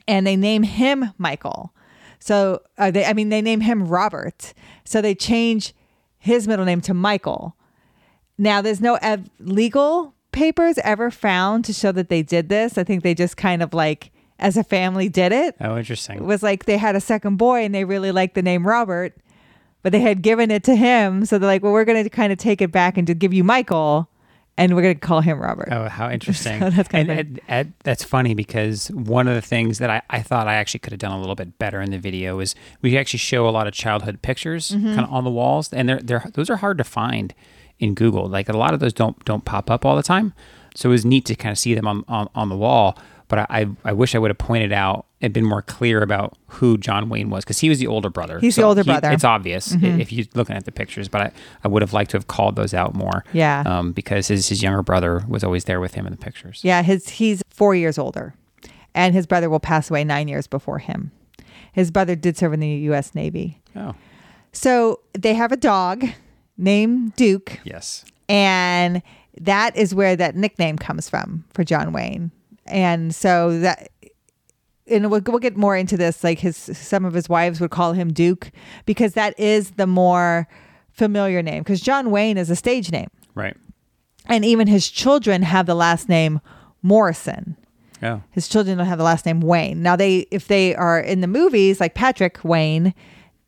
and 0.07 0.27
they 0.27 0.35
name 0.35 0.63
him 0.63 1.11
Michael. 1.17 1.73
So 2.21 2.61
uh, 2.77 2.91
they, 2.91 3.03
I 3.03 3.13
mean, 3.13 3.29
they 3.29 3.41
name 3.41 3.61
him 3.61 3.87
Robert. 3.87 4.53
So 4.85 5.01
they 5.01 5.15
change 5.15 5.73
his 6.19 6.47
middle 6.47 6.65
name 6.65 6.79
to 6.81 6.93
Michael. 6.93 7.57
Now, 8.37 8.61
there's 8.61 8.79
no 8.79 8.99
ev- 9.01 9.29
legal 9.39 10.13
papers 10.31 10.77
ever 10.83 11.09
found 11.09 11.65
to 11.65 11.73
show 11.73 11.91
that 11.91 12.09
they 12.09 12.21
did 12.21 12.47
this. 12.47 12.77
I 12.77 12.83
think 12.83 13.01
they 13.01 13.15
just 13.15 13.37
kind 13.37 13.63
of 13.63 13.73
like, 13.73 14.11
as 14.37 14.55
a 14.55 14.63
family, 14.63 15.09
did 15.09 15.31
it. 15.31 15.55
Oh, 15.59 15.77
interesting. 15.77 16.17
It 16.17 16.23
was 16.23 16.43
like 16.43 16.65
they 16.65 16.77
had 16.77 16.95
a 16.95 17.01
second 17.01 17.37
boy 17.37 17.65
and 17.65 17.73
they 17.73 17.85
really 17.85 18.11
liked 18.11 18.35
the 18.35 18.43
name 18.43 18.67
Robert, 18.67 19.17
but 19.81 19.91
they 19.91 20.01
had 20.01 20.21
given 20.21 20.51
it 20.51 20.63
to 20.65 20.75
him. 20.75 21.25
So 21.25 21.39
they're 21.39 21.47
like, 21.47 21.63
well, 21.63 21.73
we're 21.73 21.85
going 21.85 22.03
to 22.03 22.09
kind 22.09 22.31
of 22.31 22.37
take 22.37 22.61
it 22.61 22.71
back 22.71 22.97
and 22.97 23.07
to 23.07 23.15
give 23.15 23.33
you 23.33 23.43
Michael, 23.43 24.10
and 24.61 24.75
we're 24.75 24.81
going 24.81 24.95
to 24.95 24.99
call 24.99 25.21
him 25.21 25.39
Robert. 25.39 25.69
Oh, 25.71 25.89
how 25.89 26.09
interesting! 26.17 26.59
So 26.59 26.69
that's 26.69 26.87
kind 26.89 27.09
and, 27.09 27.19
of 27.19 27.25
and- 27.27 27.39
and 27.47 27.73
that's 27.83 28.03
funny 28.03 28.33
because 28.33 28.87
one 28.91 29.27
of 29.27 29.35
the 29.35 29.41
things 29.41 29.77
that 29.79 29.89
I, 29.89 30.01
I 30.09 30.21
thought 30.21 30.47
I 30.47 30.53
actually 30.55 30.79
could 30.79 30.93
have 30.93 30.99
done 30.99 31.11
a 31.11 31.19
little 31.19 31.35
bit 31.35 31.57
better 31.59 31.81
in 31.81 31.91
the 31.91 31.97
video 31.99 32.39
is 32.39 32.55
we 32.81 32.97
actually 32.97 33.19
show 33.19 33.47
a 33.47 33.51
lot 33.51 33.67
of 33.67 33.73
childhood 33.73 34.21
pictures 34.21 34.71
Mm-hmm. 34.71 34.87
kind 34.95 35.01
of 35.07 35.11
on 35.13 35.23
the 35.23 35.31
walls, 35.31 35.71
and 35.73 35.89
they're 35.89 35.99
they're 35.99 36.25
those 36.33 36.49
are 36.49 36.57
hard 36.57 36.77
to 36.77 36.83
find 36.83 37.33
in 37.79 37.93
Google. 37.95 38.27
Like 38.27 38.47
a 38.49 38.53
lot 38.57 38.73
of 38.73 38.79
those 38.79 38.93
don't 38.93 39.23
don't 39.25 39.43
pop 39.45 39.69
up 39.71 39.85
all 39.85 39.95
the 39.95 40.03
time, 40.03 40.33
so 40.75 40.89
it 40.89 40.91
was 40.93 41.05
neat 41.05 41.25
to 41.25 41.35
kind 41.35 41.51
of 41.51 41.57
see 41.59 41.73
them 41.73 41.87
on 41.87 42.05
on, 42.07 42.29
on 42.35 42.49
the 42.49 42.57
wall. 42.57 42.97
But 43.27 43.39
I, 43.39 43.45
I 43.49 43.67
I 43.85 43.93
wish 43.93 44.13
I 44.15 44.19
would 44.19 44.29
have 44.29 44.37
pointed 44.37 44.71
out 44.71 45.05
and 45.21 45.33
been 45.33 45.45
more 45.45 45.61
clear 45.61 46.01
about 46.01 46.37
who 46.47 46.77
John 46.77 47.07
Wayne 47.09 47.29
was 47.29 47.43
because 47.43 47.59
he 47.59 47.69
was 47.69 47.79
the 47.79 47.87
older 47.87 48.09
brother. 48.09 48.39
He's 48.39 48.55
the 48.55 48.63
older 48.63 48.81
he- 48.81 48.85
brother. 48.89 49.07
Mm-hmm. 49.07 49.15
It's 49.15 49.23
obvious 49.23 49.73
i- 49.73 49.85
if 49.85 50.11
you're 50.11 50.25
looking 50.33 50.55
at 50.55 50.65
the 50.65 50.71
pictures, 50.71 51.07
but 51.07 51.21
I, 51.21 51.31
I 51.63 51.67
would 51.67 51.81
have 51.81 51.93
liked 51.93 52.11
to 52.11 52.17
have 52.17 52.27
called 52.27 52.55
those 52.55 52.73
out 52.73 52.95
more 52.95 53.23
Yeah. 53.33 53.63
um, 53.65 53.91
because 53.91 54.27
his, 54.27 54.49
his 54.49 54.63
younger 54.63 54.81
brother 54.81 55.23
was 55.27 55.43
always 55.43 55.65
there 55.65 55.79
with 55.79 55.93
him 55.93 56.05
in 56.07 56.11
the 56.11 56.17
pictures. 56.17 56.61
Yeah, 56.63 56.81
his 56.81 57.07
he's 57.09 57.41
four 57.49 57.75
years 57.75 57.97
older, 57.97 58.33
and 58.95 59.13
his 59.13 59.27
brother 59.27 59.49
will 59.49 59.59
pass 59.59 59.89
away 59.89 60.03
nine 60.03 60.27
years 60.27 60.47
before 60.47 60.79
him. 60.79 61.11
His 61.73 61.91
brother 61.91 62.15
did 62.15 62.35
serve 62.37 62.53
in 62.53 62.59
the 62.59 62.67
U.S. 62.67 63.15
Navy. 63.15 63.61
Oh, 63.75 63.95
So 64.51 64.99
they 65.13 65.33
have 65.35 65.51
a 65.51 65.57
dog 65.57 66.05
named 66.57 67.15
Duke, 67.15 67.59
yes. 67.63 68.03
and 68.27 69.01
that 69.39 69.75
is 69.77 69.95
where 69.95 70.15
that 70.17 70.35
nickname 70.35 70.77
comes 70.77 71.09
from 71.09 71.45
for 71.53 71.63
John 71.63 71.93
Wayne. 71.93 72.31
And 72.65 73.13
so 73.15 73.59
that, 73.59 73.89
and 74.91 75.09
we'll, 75.09 75.21
we'll 75.25 75.39
get 75.39 75.57
more 75.57 75.75
into 75.75 75.97
this. 75.97 76.23
Like 76.23 76.39
his, 76.39 76.55
some 76.57 77.05
of 77.05 77.13
his 77.13 77.27
wives 77.29 77.59
would 77.61 77.71
call 77.71 77.93
him 77.93 78.11
Duke 78.13 78.51
because 78.85 79.13
that 79.13 79.37
is 79.39 79.71
the 79.71 79.87
more 79.87 80.47
familiar 80.91 81.41
name. 81.41 81.63
Because 81.63 81.81
John 81.81 82.11
Wayne 82.11 82.37
is 82.37 82.49
a 82.49 82.55
stage 82.55 82.91
name, 82.91 83.09
Right. 83.33 83.55
and 84.27 84.43
even 84.45 84.67
his 84.67 84.89
children 84.89 85.41
have 85.43 85.65
the 85.65 85.75
last 85.75 86.09
name 86.09 86.41
Morrison. 86.81 87.55
Oh, 88.03 88.23
His 88.31 88.47
children 88.47 88.77
don't 88.79 88.87
have 88.87 88.97
the 88.97 89.03
last 89.03 89.25
name 89.27 89.41
Wayne. 89.41 89.83
Now 89.83 89.95
they, 89.95 90.25
if 90.31 90.47
they 90.47 90.73
are 90.75 90.99
in 90.99 91.21
the 91.21 91.27
movies, 91.27 91.79
like 91.79 91.93
Patrick 91.93 92.43
Wayne, 92.43 92.95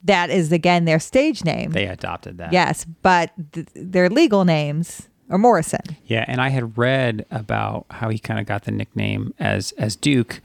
that 0.04 0.30
is 0.30 0.52
again 0.52 0.86
their 0.86 1.00
stage 1.00 1.44
name. 1.44 1.72
they 1.72 1.88
adopted 1.88 2.38
that. 2.38 2.54
yes, 2.54 2.86
but 3.02 3.32
th- 3.54 3.68
their 3.74 4.10
legal 4.10 4.46
names 4.46 5.10
are 5.32 5.38
Morrison. 5.40 5.80
Yeah, 6.06 6.24
and 6.28 6.40
I 6.40 6.50
had 6.50 6.78
read 6.78 7.26
about 7.32 7.88
how 7.90 8.10
he 8.10 8.20
kind 8.20 8.40
of 8.40 8.46
got 8.46 8.66
the 8.66 8.72
nickname 8.72 9.34
as 9.40 9.72
as 9.80 9.96
Duke 9.96 10.40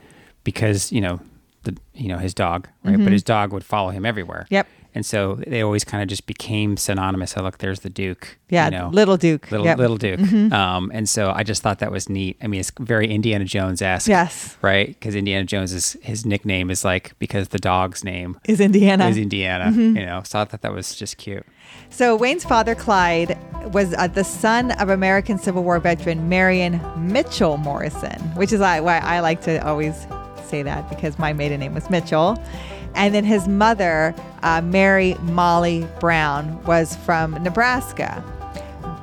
because 0.49 0.91
you 0.91 1.03
know 1.03 1.21
the 1.65 1.77
you 1.93 2.09
know 2.09 2.17
his 2.17 2.33
dog, 2.33 2.69
right? 2.83 2.97
But 2.97 3.13
his 3.13 3.23
dog 3.23 3.53
would 3.53 3.65
follow 3.65 3.91
him 3.91 4.07
everywhere. 4.07 4.45
Mm-hmm. 4.47 4.55
Yep. 4.55 4.67
And 4.95 5.05
so 5.05 5.35
they 5.47 5.61
always 5.61 5.85
kind 5.85 6.03
of 6.03 6.09
just 6.09 6.27
became 6.27 6.79
synonymous. 6.79 7.37
Oh, 7.37 7.43
look, 7.43 7.59
there's 7.59 7.81
the 7.81 7.91
Duke. 7.91 8.39
Yeah, 8.49 8.65
you 8.65 8.71
know, 8.71 8.89
Little 8.89 9.19
Duke. 9.19 9.51
little 9.51 9.67
Yep. 9.67 9.79
Mm-hmm. 9.79 10.49
Duke. 10.49 10.53
Um, 10.53 10.91
and 10.95 11.07
so 11.07 11.31
I 11.31 11.43
just 11.43 11.63
thought 11.63 11.81
that 11.81 11.93
was 11.93 12.09
neat. 12.09 12.39
I 12.43 12.47
mean, 12.47 12.61
it's 12.61 12.73
very 12.81 13.09
Indiana 13.09 13.45
Jones 13.45 13.83
esque. 13.83 14.09
Yes. 14.09 14.57
Right, 14.63 14.89
because 14.89 15.15
Indiana 15.15 15.45
Jones 15.45 15.75
is 15.75 15.99
his 16.01 16.25
nickname 16.25 16.71
is 16.71 16.83
like 16.83 17.13
because 17.19 17.49
the 17.49 17.59
dog's 17.59 18.03
name 18.03 18.41
Is 18.47 18.61
Indiana. 18.61 19.07
is 19.09 19.19
Indiana. 19.19 19.67
Mm-hmm. 19.67 19.99
You 19.99 20.07
know, 20.07 20.23
so 20.25 20.41
I 20.41 20.47
thought 20.47 20.63
that 20.63 20.73
was 20.73 20.97
just 20.97 21.19
cute. 21.19 21.45
So 21.91 22.17
Wayne's 22.17 22.45
father, 22.45 22.75
Clyde, 22.75 23.39
was 23.75 23.93
uh, 23.93 24.07
the 24.07 24.25
son 24.25 24.71
of 24.81 24.89
American 24.89 25.39
Civil 25.39 25.63
War 25.65 25.79
veteran 25.81 26.31
Marion 26.31 26.81
Mitchell 26.97 27.59
Morrison, 27.59 28.19
which 28.37 28.55
is 28.55 28.61
why 28.61 28.79
I 28.79 29.21
like 29.21 29.43
to 29.43 29.65
always 29.67 30.07
say 30.49 30.63
that 30.63 30.89
because 30.89 31.19
my 31.19 31.33
maiden 31.33 31.61
name 31.61 31.75
was 31.75 31.89
Mitchell. 31.91 32.43
And 32.95 33.15
then 33.15 33.25
his 33.25 33.47
mother, 33.47 34.15
uh, 34.43 34.61
Mary 34.63 35.15
Molly 35.23 35.87
Brown, 36.01 36.63
was 36.65 36.97
from 36.97 37.33
Nebraska. 37.43 38.25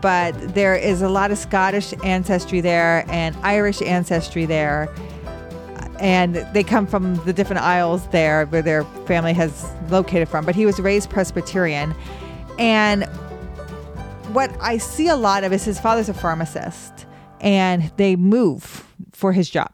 But 0.01 0.33
there 0.53 0.75
is 0.75 1.01
a 1.01 1.09
lot 1.09 1.31
of 1.31 1.37
Scottish 1.37 1.93
ancestry 2.03 2.61
there 2.61 3.05
and 3.09 3.35
Irish 3.37 3.81
ancestry 3.81 4.45
there. 4.45 4.93
And 5.99 6.35
they 6.53 6.63
come 6.63 6.87
from 6.87 7.15
the 7.25 7.31
different 7.31 7.61
isles 7.61 8.05
there 8.09 8.45
where 8.47 8.61
their 8.61 8.83
family 9.05 9.33
has 9.33 9.65
located 9.89 10.27
from. 10.27 10.45
But 10.45 10.55
he 10.55 10.65
was 10.65 10.79
raised 10.79 11.09
Presbyterian. 11.09 11.95
And 12.59 13.05
what 14.33 14.55
I 14.59 14.77
see 14.77 15.07
a 15.07 15.15
lot 15.15 15.43
of 15.43 15.53
is 15.53 15.63
his 15.63 15.79
father's 15.79 16.09
a 16.09 16.13
pharmacist 16.13 17.05
and 17.39 17.91
they 17.97 18.15
move 18.15 18.85
for 19.13 19.31
his 19.31 19.49
job. 19.49 19.71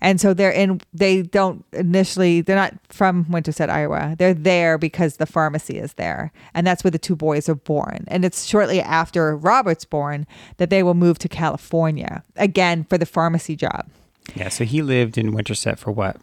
And 0.00 0.20
so 0.20 0.32
they're 0.34 0.50
in, 0.52 0.80
they 0.94 1.22
don't 1.22 1.64
initially, 1.72 2.40
they're 2.40 2.56
not 2.56 2.74
from 2.88 3.26
Winterset, 3.30 3.68
Iowa. 3.68 4.14
They're 4.18 4.34
there 4.34 4.78
because 4.78 5.16
the 5.16 5.26
pharmacy 5.26 5.78
is 5.78 5.94
there. 5.94 6.32
And 6.54 6.66
that's 6.66 6.84
where 6.84 6.90
the 6.90 6.98
two 6.98 7.16
boys 7.16 7.48
are 7.48 7.54
born. 7.56 8.04
And 8.08 8.24
it's 8.24 8.44
shortly 8.44 8.80
after 8.80 9.36
Robert's 9.36 9.84
born 9.84 10.26
that 10.58 10.70
they 10.70 10.82
will 10.82 10.94
move 10.94 11.18
to 11.18 11.28
California 11.28 12.22
again 12.36 12.84
for 12.84 12.96
the 12.96 13.06
pharmacy 13.06 13.56
job. 13.56 13.88
Yeah. 14.34 14.48
So 14.50 14.64
he 14.64 14.82
lived 14.82 15.18
in 15.18 15.32
Winterset 15.32 15.78
for 15.78 15.90
what, 15.90 16.16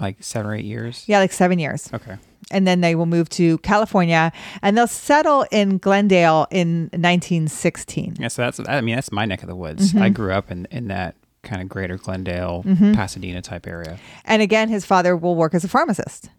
like 0.00 0.16
seven 0.20 0.50
or 0.50 0.54
eight 0.54 0.64
years? 0.64 1.04
Yeah, 1.06 1.18
like 1.18 1.32
seven 1.32 1.58
years. 1.58 1.90
Okay. 1.92 2.16
and 2.50 2.66
then 2.66 2.80
they 2.80 2.94
will 2.94 3.06
move 3.06 3.28
to 3.30 3.58
California 3.58 4.32
and 4.62 4.76
they'll 4.76 4.86
settle 4.86 5.46
in 5.50 5.78
Glendale 5.78 6.46
in 6.50 6.90
1916. 6.92 8.16
Yeah. 8.18 8.28
So 8.28 8.42
that's 8.42 8.60
I 8.68 8.80
mean 8.80 8.94
that's 8.94 9.12
my 9.12 9.24
neck 9.26 9.42
of 9.42 9.48
the 9.48 9.56
woods. 9.56 9.92
Mm-hmm. 9.92 10.02
I 10.02 10.08
grew 10.08 10.32
up 10.32 10.50
in 10.50 10.66
in 10.70 10.88
that 10.88 11.14
kind 11.42 11.62
of 11.62 11.68
greater 11.68 11.96
Glendale, 11.96 12.62
mm-hmm. 12.66 12.92
Pasadena 12.92 13.42
type 13.42 13.66
area. 13.66 13.98
And 14.24 14.42
again, 14.42 14.68
his 14.68 14.84
father 14.84 15.16
will 15.16 15.34
work 15.34 15.54
as 15.54 15.64
a 15.64 15.68
pharmacist. 15.68 16.30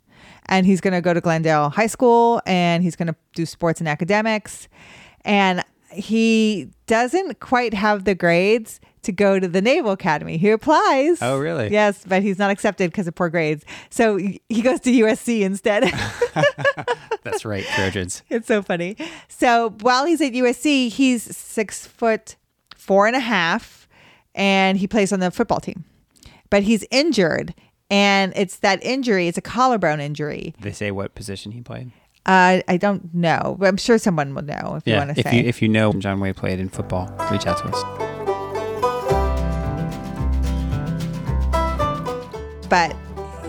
And 0.48 0.66
he's 0.66 0.82
going 0.82 0.94
to 0.94 1.02
go 1.02 1.14
to 1.14 1.22
Glendale 1.22 1.70
High 1.70 1.88
School 1.88 2.42
and 2.46 2.84
he's 2.84 2.96
going 2.96 3.08
to 3.08 3.16
do 3.34 3.46
sports 3.46 3.80
and 3.80 3.88
academics. 3.88 4.68
And 5.24 5.64
he 5.94 6.70
doesn't 6.86 7.40
quite 7.40 7.74
have 7.74 8.04
the 8.04 8.16
grades 8.16 8.82
to 9.04 9.12
go 9.12 9.40
to 9.40 9.48
the 9.48 9.62
Naval 9.62 9.92
Academy. 9.92 10.38
He 10.38 10.50
applies. 10.50 11.22
Oh, 11.22 11.38
really? 11.38 11.70
Yes, 11.70 12.04
but 12.08 12.24
he's 12.24 12.40
not 12.40 12.52
accepted 12.52 12.92
because 12.92 13.08
of 13.08 13.16
poor 13.16 13.30
grades. 13.30 13.64
So 13.90 14.18
he 14.18 14.62
goes 14.62 14.80
to 14.82 14.92
USC 14.92 15.42
instead. 15.42 15.84
That's 17.24 17.46
right, 17.46 17.66
Trojans. 17.76 18.24
It's 18.30 18.48
so 18.48 18.62
funny. 18.62 18.98
So 19.28 19.72
while 19.82 20.06
he's 20.06 20.22
at 20.22 20.34
USC, 20.34 20.90
he's 20.90 21.24
six 21.36 21.86
foot 21.86 22.38
four 22.76 23.08
and 23.08 23.16
a 23.16 23.22
half, 23.22 23.83
and 24.36 24.78
he 24.78 24.88
plays 24.88 25.12
on 25.13 25.20
the 25.20 25.32
football 25.32 25.60
team. 25.60 25.86
But 26.50 26.63
he's 26.63 26.86
injured, 26.92 27.54
and 27.90 28.34
it's 28.36 28.58
that 28.58 28.84
injury. 28.84 29.28
It's 29.28 29.38
a 29.38 29.42
collarbone 29.42 30.00
injury. 30.00 30.54
They 30.62 30.72
say 30.72 30.92
what 30.92 31.16
position 31.16 31.52
he 31.52 31.62
played. 31.62 31.92
Uh, 32.25 32.62
I 32.68 32.78
don't 32.78 33.13
know, 33.13 33.58
but 33.60 33.68
I'm 33.68 33.78
sure 33.78 33.98
someone 33.98 34.34
will 34.34 34.44
know 34.44 34.75
if 34.78 34.88
you 34.88 34.96
want 34.96 35.13
to 35.13 35.20
if 35.20 35.25
say. 35.25 35.38
you 35.38 35.44
if 35.44 35.62
you 35.62 35.68
know 35.68 35.92
John 35.94 36.20
Way 36.20 36.32
played 36.32 36.60
in 36.60 36.70
football, 36.70 37.08
reach 37.32 37.46
out 37.48 37.58
to 37.58 37.66
us. 37.66 38.13
but 42.74 42.96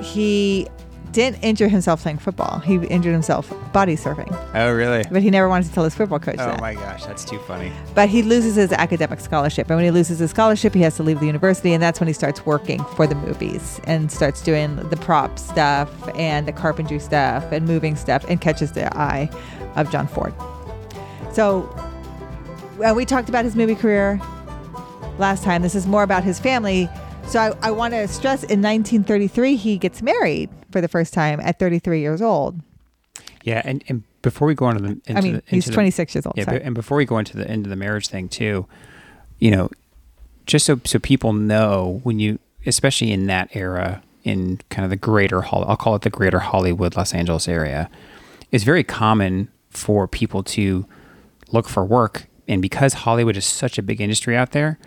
he 0.03 0.69
didn't 1.15 1.43
injure 1.43 1.69
himself 1.69 2.03
playing 2.03 2.19
football. 2.19 2.59
He 2.59 2.75
injured 2.75 3.13
himself 3.13 3.53
body 3.73 3.97
surfing, 3.97 4.31
Oh, 4.55 4.73
really? 4.73 5.05
but 5.11 5.23
he 5.23 5.31
never 5.31 5.49
wanted 5.49 5.69
to 5.69 5.73
tell 5.73 5.85
his 5.85 5.95
football 5.95 6.19
coach 6.19 6.37
Oh 6.39 6.47
that. 6.47 6.61
my 6.61 6.75
gosh, 6.75 7.05
that's 7.07 7.25
too 7.25 7.39
funny. 7.41 7.73
But 7.95 8.09
he 8.09 8.23
loses 8.23 8.57
his 8.57 8.73
academic 8.73 9.21
scholarship. 9.21 9.69
And 9.69 9.77
when 9.77 9.85
he 9.85 9.91
loses 9.91 10.19
his 10.19 10.31
scholarship, 10.31 10.75
he 10.75 10.81
has 10.83 10.97
to 10.97 11.03
leave 11.03 11.21
the 11.21 11.27
university. 11.27 11.73
And 11.73 11.83
that's 11.83 12.01
when 12.01 12.09
he 12.09 12.13
starts 12.13 12.45
working 12.45 12.85
for 12.97 13.07
the 13.07 13.15
movies 13.15 13.81
and 13.85 14.11
starts 14.13 14.43
doing 14.43 14.77
the 14.91 14.97
prop 14.97 15.39
stuff 15.39 15.89
and 16.17 16.47
the 16.49 16.53
carpentry 16.53 16.99
stuff 16.99 17.45
and 17.53 17.65
moving 17.67 17.97
stuff 17.97 18.25
and 18.29 18.41
catches 18.41 18.73
the 18.73 18.95
eye 18.97 19.31
of 19.77 19.91
John 19.91 20.07
Ford. 20.09 20.35
So 21.33 21.63
uh, 22.85 22.93
we 22.95 23.05
talked 23.05 23.29
about 23.29 23.45
his 23.45 23.55
movie 23.57 23.75
career 23.77 24.21
last 25.19 25.45
time. 25.45 25.63
This 25.63 25.75
is 25.77 25.87
more 25.87 26.03
about 26.03 26.25
his 26.25 26.39
family. 26.41 26.89
So 27.27 27.41
I, 27.41 27.69
I 27.69 27.71
want 27.73 27.95
to 27.95 28.07
stress 28.07 28.43
in 28.45 28.63
1933, 28.63 29.57
he 29.57 29.77
gets 29.79 30.03
married 30.03 30.51
for 30.71 30.81
the 30.81 30.89
first 30.89 31.13
time 31.13 31.41
at 31.41 31.59
33 31.59 32.01
years 32.01 32.23
old. 32.23 32.61
Yeah, 33.43 33.61
and, 33.65 33.83
and 33.89 34.05
before 34.23 34.47
we 34.47 34.55
go 34.55 34.71
into 34.71 34.83
the, 34.83 34.89
into 35.07 35.17
I 35.17 35.21
mean, 35.21 35.35
the, 35.35 35.43
he's 35.47 35.65
into 35.67 35.71
the- 35.71 35.75
26 35.75 36.15
years 36.15 36.27
old. 36.27 36.35
Yeah, 36.37 36.45
sorry. 36.45 36.63
and 36.63 36.75
before 36.75 36.97
we 36.97 37.05
go 37.05 37.19
into 37.19 37.37
the 37.37 37.51
into 37.51 37.69
the 37.69 37.77
marriage 37.77 38.09
thing 38.09 38.29
too, 38.29 38.67
you 39.39 39.51
know, 39.51 39.69
just 40.47 40.65
so 40.67 40.81
so 40.85 40.99
people 40.99 41.33
know 41.33 42.01
when 42.05 42.19
you, 42.21 42.39
especially 42.67 43.11
in 43.11 43.27
that 43.27 43.55
era, 43.55 44.03
in 44.23 44.61
kind 44.71 44.85
of 44.85 44.91
the 44.91 44.97
greater 44.97 45.43
Hol, 45.43 45.65
I'll 45.67 45.77
call 45.77 45.95
it 45.97 46.03
the 46.03 46.11
greater 46.11 46.39
Hollywood, 46.39 46.97
Los 46.97 47.13
Angeles 47.13 47.49
area, 47.49 47.91
it's 48.53 48.65
very 48.65 48.85
common 48.85 49.49
for 49.71 50.07
people 50.07 50.43
to 50.45 50.87
look 51.51 51.69
for 51.69 51.85
work, 51.85 52.27
and 52.47 52.63
because 52.63 52.93
Hollywood 52.95 53.37
is 53.37 53.45
such 53.45 53.77
a 53.77 53.83
big 53.83 54.01
industry 54.01 54.37
out 54.37 54.53
there, 54.53 54.79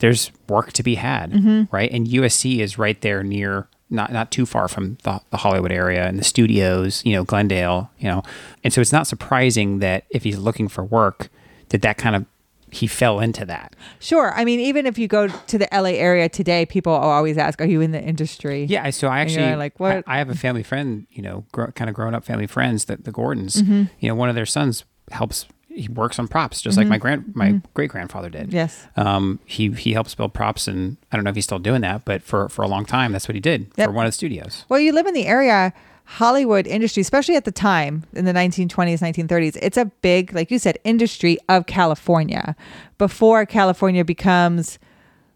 there's 0.00 0.30
work 0.48 0.72
to 0.74 0.82
be 0.82 0.96
had, 0.96 1.32
Mm-hmm. 1.32 1.74
right? 1.74 1.90
And 1.90 2.06
USC 2.06 2.58
is 2.58 2.76
right 2.78 3.00
there 3.00 3.22
near. 3.22 3.68
Not, 3.92 4.12
not 4.12 4.30
too 4.30 4.46
far 4.46 4.68
from 4.68 4.98
the, 5.02 5.20
the 5.30 5.38
Hollywood 5.38 5.72
area 5.72 6.06
and 6.06 6.16
the 6.16 6.22
studios, 6.22 7.04
you 7.04 7.12
know, 7.12 7.24
Glendale, 7.24 7.90
you 7.98 8.06
know, 8.06 8.22
and 8.62 8.72
so 8.72 8.80
it's 8.80 8.92
not 8.92 9.08
surprising 9.08 9.80
that 9.80 10.04
if 10.10 10.22
he's 10.22 10.38
looking 10.38 10.68
for 10.68 10.84
work, 10.84 11.28
that 11.70 11.82
that 11.82 11.98
kind 11.98 12.14
of 12.14 12.24
he 12.70 12.86
fell 12.86 13.18
into 13.18 13.44
that. 13.46 13.74
Sure. 13.98 14.32
I 14.36 14.44
mean, 14.44 14.60
even 14.60 14.86
if 14.86 14.96
you 14.96 15.08
go 15.08 15.26
to 15.26 15.58
the 15.58 15.66
LA 15.72 15.88
area 15.98 16.28
today, 16.28 16.66
people 16.66 16.92
always 16.92 17.36
ask, 17.36 17.60
"Are 17.60 17.64
you 17.64 17.80
in 17.80 17.90
the 17.90 18.00
industry?" 18.00 18.62
Yeah, 18.66 18.88
so 18.90 19.08
I 19.08 19.18
actually 19.22 19.56
like, 19.56 19.80
what? 19.80 20.04
I, 20.06 20.14
I 20.14 20.18
have 20.18 20.30
a 20.30 20.36
family 20.36 20.62
friend, 20.62 21.08
you 21.10 21.22
know, 21.22 21.44
kind 21.52 21.90
of 21.90 21.94
grown 21.96 22.14
up 22.14 22.24
family 22.24 22.46
friends, 22.46 22.84
the, 22.84 22.94
the 22.94 23.10
Gordons. 23.10 23.60
Mm-hmm. 23.60 23.84
You 23.98 24.08
know, 24.08 24.14
one 24.14 24.28
of 24.28 24.36
their 24.36 24.46
sons 24.46 24.84
helps. 25.10 25.46
He 25.80 25.88
works 25.88 26.18
on 26.18 26.28
props, 26.28 26.60
just 26.62 26.76
like 26.76 26.86
my 26.86 26.98
grand 26.98 27.34
my 27.34 27.60
great 27.74 27.90
grandfather 27.90 28.28
did. 28.28 28.48
Mm-hmm. 28.48 28.56
Yes. 28.56 28.86
Um, 28.96 29.40
he 29.46 29.70
he 29.72 29.92
helps 29.92 30.14
build 30.14 30.34
props, 30.34 30.68
and 30.68 30.96
I 31.10 31.16
don't 31.16 31.24
know 31.24 31.30
if 31.30 31.36
he's 31.36 31.44
still 31.44 31.58
doing 31.58 31.80
that, 31.80 32.04
but 32.04 32.22
for 32.22 32.48
for 32.48 32.62
a 32.62 32.68
long 32.68 32.84
time, 32.84 33.12
that's 33.12 33.26
what 33.28 33.34
he 33.34 33.40
did 33.40 33.70
Yep. 33.76 33.88
for 33.88 33.92
one 33.92 34.04
of 34.06 34.10
the 34.10 34.16
studios. 34.16 34.64
Well, 34.68 34.78
you 34.80 34.92
live 34.92 35.06
in 35.06 35.14
the 35.14 35.26
area, 35.26 35.72
Hollywood 36.04 36.66
industry, 36.66 37.00
especially 37.00 37.36
at 37.36 37.44
the 37.44 37.52
time 37.52 38.04
in 38.12 38.24
the 38.24 38.32
1920s, 38.32 39.00
1930s. 39.00 39.56
It's 39.62 39.76
a 39.76 39.84
big, 40.02 40.34
like 40.34 40.50
you 40.50 40.58
said, 40.58 40.78
industry 40.84 41.38
of 41.48 41.66
California. 41.66 42.56
Before 42.98 43.46
California 43.46 44.04
becomes 44.04 44.78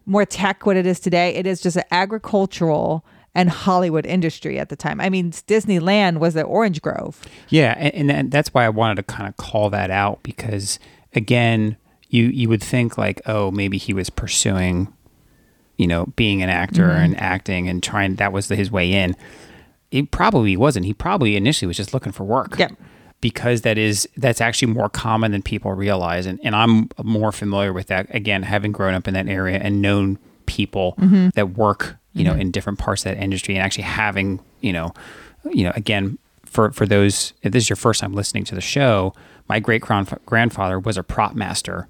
more 0.05 0.25
tech, 0.25 0.65
what 0.65 0.77
it 0.77 0.85
is 0.85 0.99
today, 0.99 1.33
it 1.35 1.47
is 1.47 1.61
just 1.61 1.77
an 1.77 1.83
agricultural 1.91 3.03
and 3.35 3.49
Hollywood 3.49 4.05
industry 4.05 4.57
at 4.57 4.69
the 4.69 4.75
time. 4.75 4.99
I 5.01 5.09
mean, 5.09 5.31
Disneyland 5.31 6.17
was 6.19 6.33
the 6.33 6.41
Orange 6.43 6.81
Grove. 6.81 7.21
Yeah, 7.49 7.73
and, 7.77 8.09
and 8.09 8.31
that's 8.31 8.53
why 8.53 8.65
I 8.65 8.69
wanted 8.69 8.95
to 8.95 9.03
kind 9.03 9.27
of 9.29 9.35
call 9.37 9.69
that 9.71 9.91
out 9.91 10.23
because 10.23 10.79
again, 11.13 11.77
you 12.09 12.25
you 12.27 12.49
would 12.49 12.63
think 12.63 12.97
like, 12.97 13.21
oh, 13.25 13.51
maybe 13.51 13.77
he 13.77 13.93
was 13.93 14.09
pursuing, 14.09 14.91
you 15.77 15.85
know, 15.87 16.05
being 16.15 16.41
an 16.41 16.49
actor 16.49 16.87
Mm-hmm. 16.87 17.03
and 17.03 17.19
acting 17.19 17.67
and 17.69 17.83
trying 17.83 18.15
that 18.15 18.31
was 18.31 18.47
the, 18.47 18.55
his 18.55 18.71
way 18.71 18.91
in. 18.93 19.15
It 19.91 20.11
probably 20.11 20.57
wasn't. 20.57 20.85
He 20.85 20.93
probably 20.93 21.35
initially 21.35 21.67
was 21.67 21.77
just 21.77 21.93
looking 21.93 22.11
for 22.11 22.23
work. 22.23 22.57
Yep. 22.57 22.73
Because 23.21 23.61
that 23.61 23.77
is 23.77 24.07
that's 24.17 24.39
actually 24.41 24.71
more 24.73 24.89
common 24.89 25.31
than 25.31 25.41
people 25.41 25.71
realize, 25.73 26.25
and, 26.25 26.39
and 26.43 26.55
I'm 26.55 26.89
more 27.03 27.31
familiar 27.31 27.73
with 27.73 27.87
that 27.87 28.07
again, 28.13 28.43
having 28.43 28.71
grown 28.71 28.93
up 28.93 29.07
in 29.07 29.13
that 29.15 29.27
area 29.27 29.57
and 29.57 29.81
known 29.81 30.19
people 30.45 30.93
Mm-hmm. 30.99 31.29
that 31.33 31.51
work, 31.57 31.97
you 32.15 32.23
know, 32.23 32.31
mm-hmm. 32.31 32.41
in 32.41 32.51
different 32.51 32.79
parts 32.79 33.05
of 33.05 33.13
that 33.13 33.21
industry, 33.21 33.55
and 33.55 33.63
actually 33.63 33.83
having, 33.83 34.39
you 34.61 34.73
know, 34.73 34.93
you 35.51 35.63
know, 35.63 35.71
again, 35.75 36.17
for 36.45 36.71
for 36.71 36.85
those 36.85 37.33
if 37.43 37.51
this 37.51 37.63
is 37.63 37.69
your 37.69 37.75
first 37.75 37.99
time 37.99 38.13
listening 38.13 38.43
to 38.45 38.55
the 38.55 38.61
show, 38.61 39.13
my 39.47 39.59
great 39.59 39.81
grandfather 39.81 40.79
was 40.79 40.97
a 40.97 41.03
prop 41.03 41.35
master. 41.35 41.87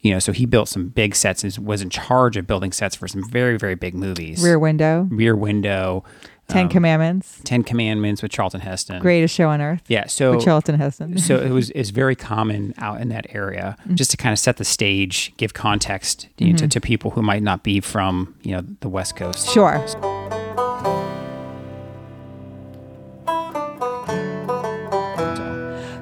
You 0.00 0.12
know, 0.12 0.18
so 0.18 0.32
he 0.32 0.46
built 0.46 0.68
some 0.68 0.88
big 0.88 1.14
sets 1.14 1.44
and 1.44 1.56
was 1.64 1.80
in 1.80 1.88
charge 1.88 2.36
of 2.36 2.44
building 2.44 2.72
sets 2.72 2.96
for 2.96 3.08
some 3.08 3.28
very 3.28 3.56
very 3.56 3.74
big 3.74 3.94
movies. 3.94 4.42
Rear 4.42 4.58
Window, 4.58 5.08
Rear 5.10 5.36
Window, 5.36 6.04
Ten 6.52 6.66
um, 6.66 6.68
Commandments. 6.70 7.40
Ten 7.44 7.62
Commandments 7.62 8.22
with 8.22 8.30
Charlton 8.30 8.60
Heston. 8.60 9.00
Greatest 9.00 9.34
show 9.34 9.48
on 9.48 9.60
earth. 9.60 9.82
Yeah. 9.88 10.06
So 10.06 10.36
with 10.36 10.44
Charlton 10.44 10.76
Heston. 10.76 11.18
so 11.18 11.38
it 11.38 11.50
was 11.50 11.70
it's 11.70 11.90
very 11.90 12.16
common 12.16 12.74
out 12.78 13.00
in 13.00 13.08
that 13.08 13.26
area 13.34 13.76
mm-hmm. 13.82 13.94
just 13.94 14.10
to 14.12 14.16
kind 14.16 14.32
of 14.32 14.38
set 14.38 14.56
the 14.58 14.64
stage, 14.64 15.32
give 15.36 15.54
context 15.54 16.28
you 16.38 16.48
know, 16.48 16.52
mm-hmm. 16.52 16.56
to, 16.56 16.68
to 16.68 16.80
people 16.80 17.10
who 17.12 17.22
might 17.22 17.42
not 17.42 17.62
be 17.62 17.80
from 17.80 18.34
you 18.42 18.52
know 18.52 18.64
the 18.80 18.88
West 18.88 19.16
Coast. 19.16 19.48
Sure. 19.48 19.82
So, 19.86 20.12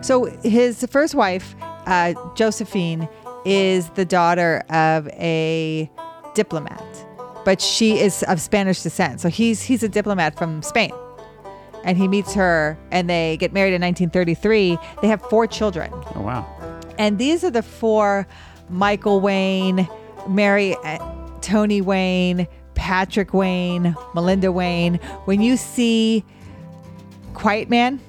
So 0.02 0.24
his 0.42 0.84
first 0.90 1.14
wife, 1.14 1.54
uh, 1.86 2.14
Josephine, 2.34 3.08
is 3.44 3.90
the 3.90 4.04
daughter 4.04 4.64
of 4.68 5.06
a 5.08 5.88
diplomat 6.34 6.82
but 7.44 7.60
she 7.60 7.98
is 7.98 8.22
of 8.24 8.40
Spanish 8.40 8.82
descent. 8.82 9.20
So 9.20 9.28
he's 9.28 9.62
he's 9.62 9.82
a 9.82 9.88
diplomat 9.88 10.36
from 10.38 10.62
Spain, 10.62 10.92
and 11.84 11.96
he 11.96 12.08
meets 12.08 12.34
her, 12.34 12.78
and 12.90 13.08
they 13.08 13.36
get 13.38 13.52
married 13.52 13.74
in 13.74 13.80
1933. 13.82 14.78
They 15.02 15.08
have 15.08 15.22
four 15.22 15.46
children. 15.46 15.90
Oh 16.14 16.20
wow. 16.22 16.46
And 16.98 17.18
these 17.18 17.44
are 17.44 17.50
the 17.50 17.62
four 17.62 18.26
Michael 18.68 19.20
Wayne, 19.20 19.88
Mary, 20.28 20.74
uh, 20.84 20.98
Tony 21.40 21.80
Wayne, 21.80 22.46
Patrick 22.74 23.32
Wayne, 23.32 23.96
Melinda 24.14 24.52
Wayne. 24.52 24.96
When 25.24 25.40
you 25.40 25.56
see 25.56 26.24
Quiet 27.34 27.70
Man 27.70 28.00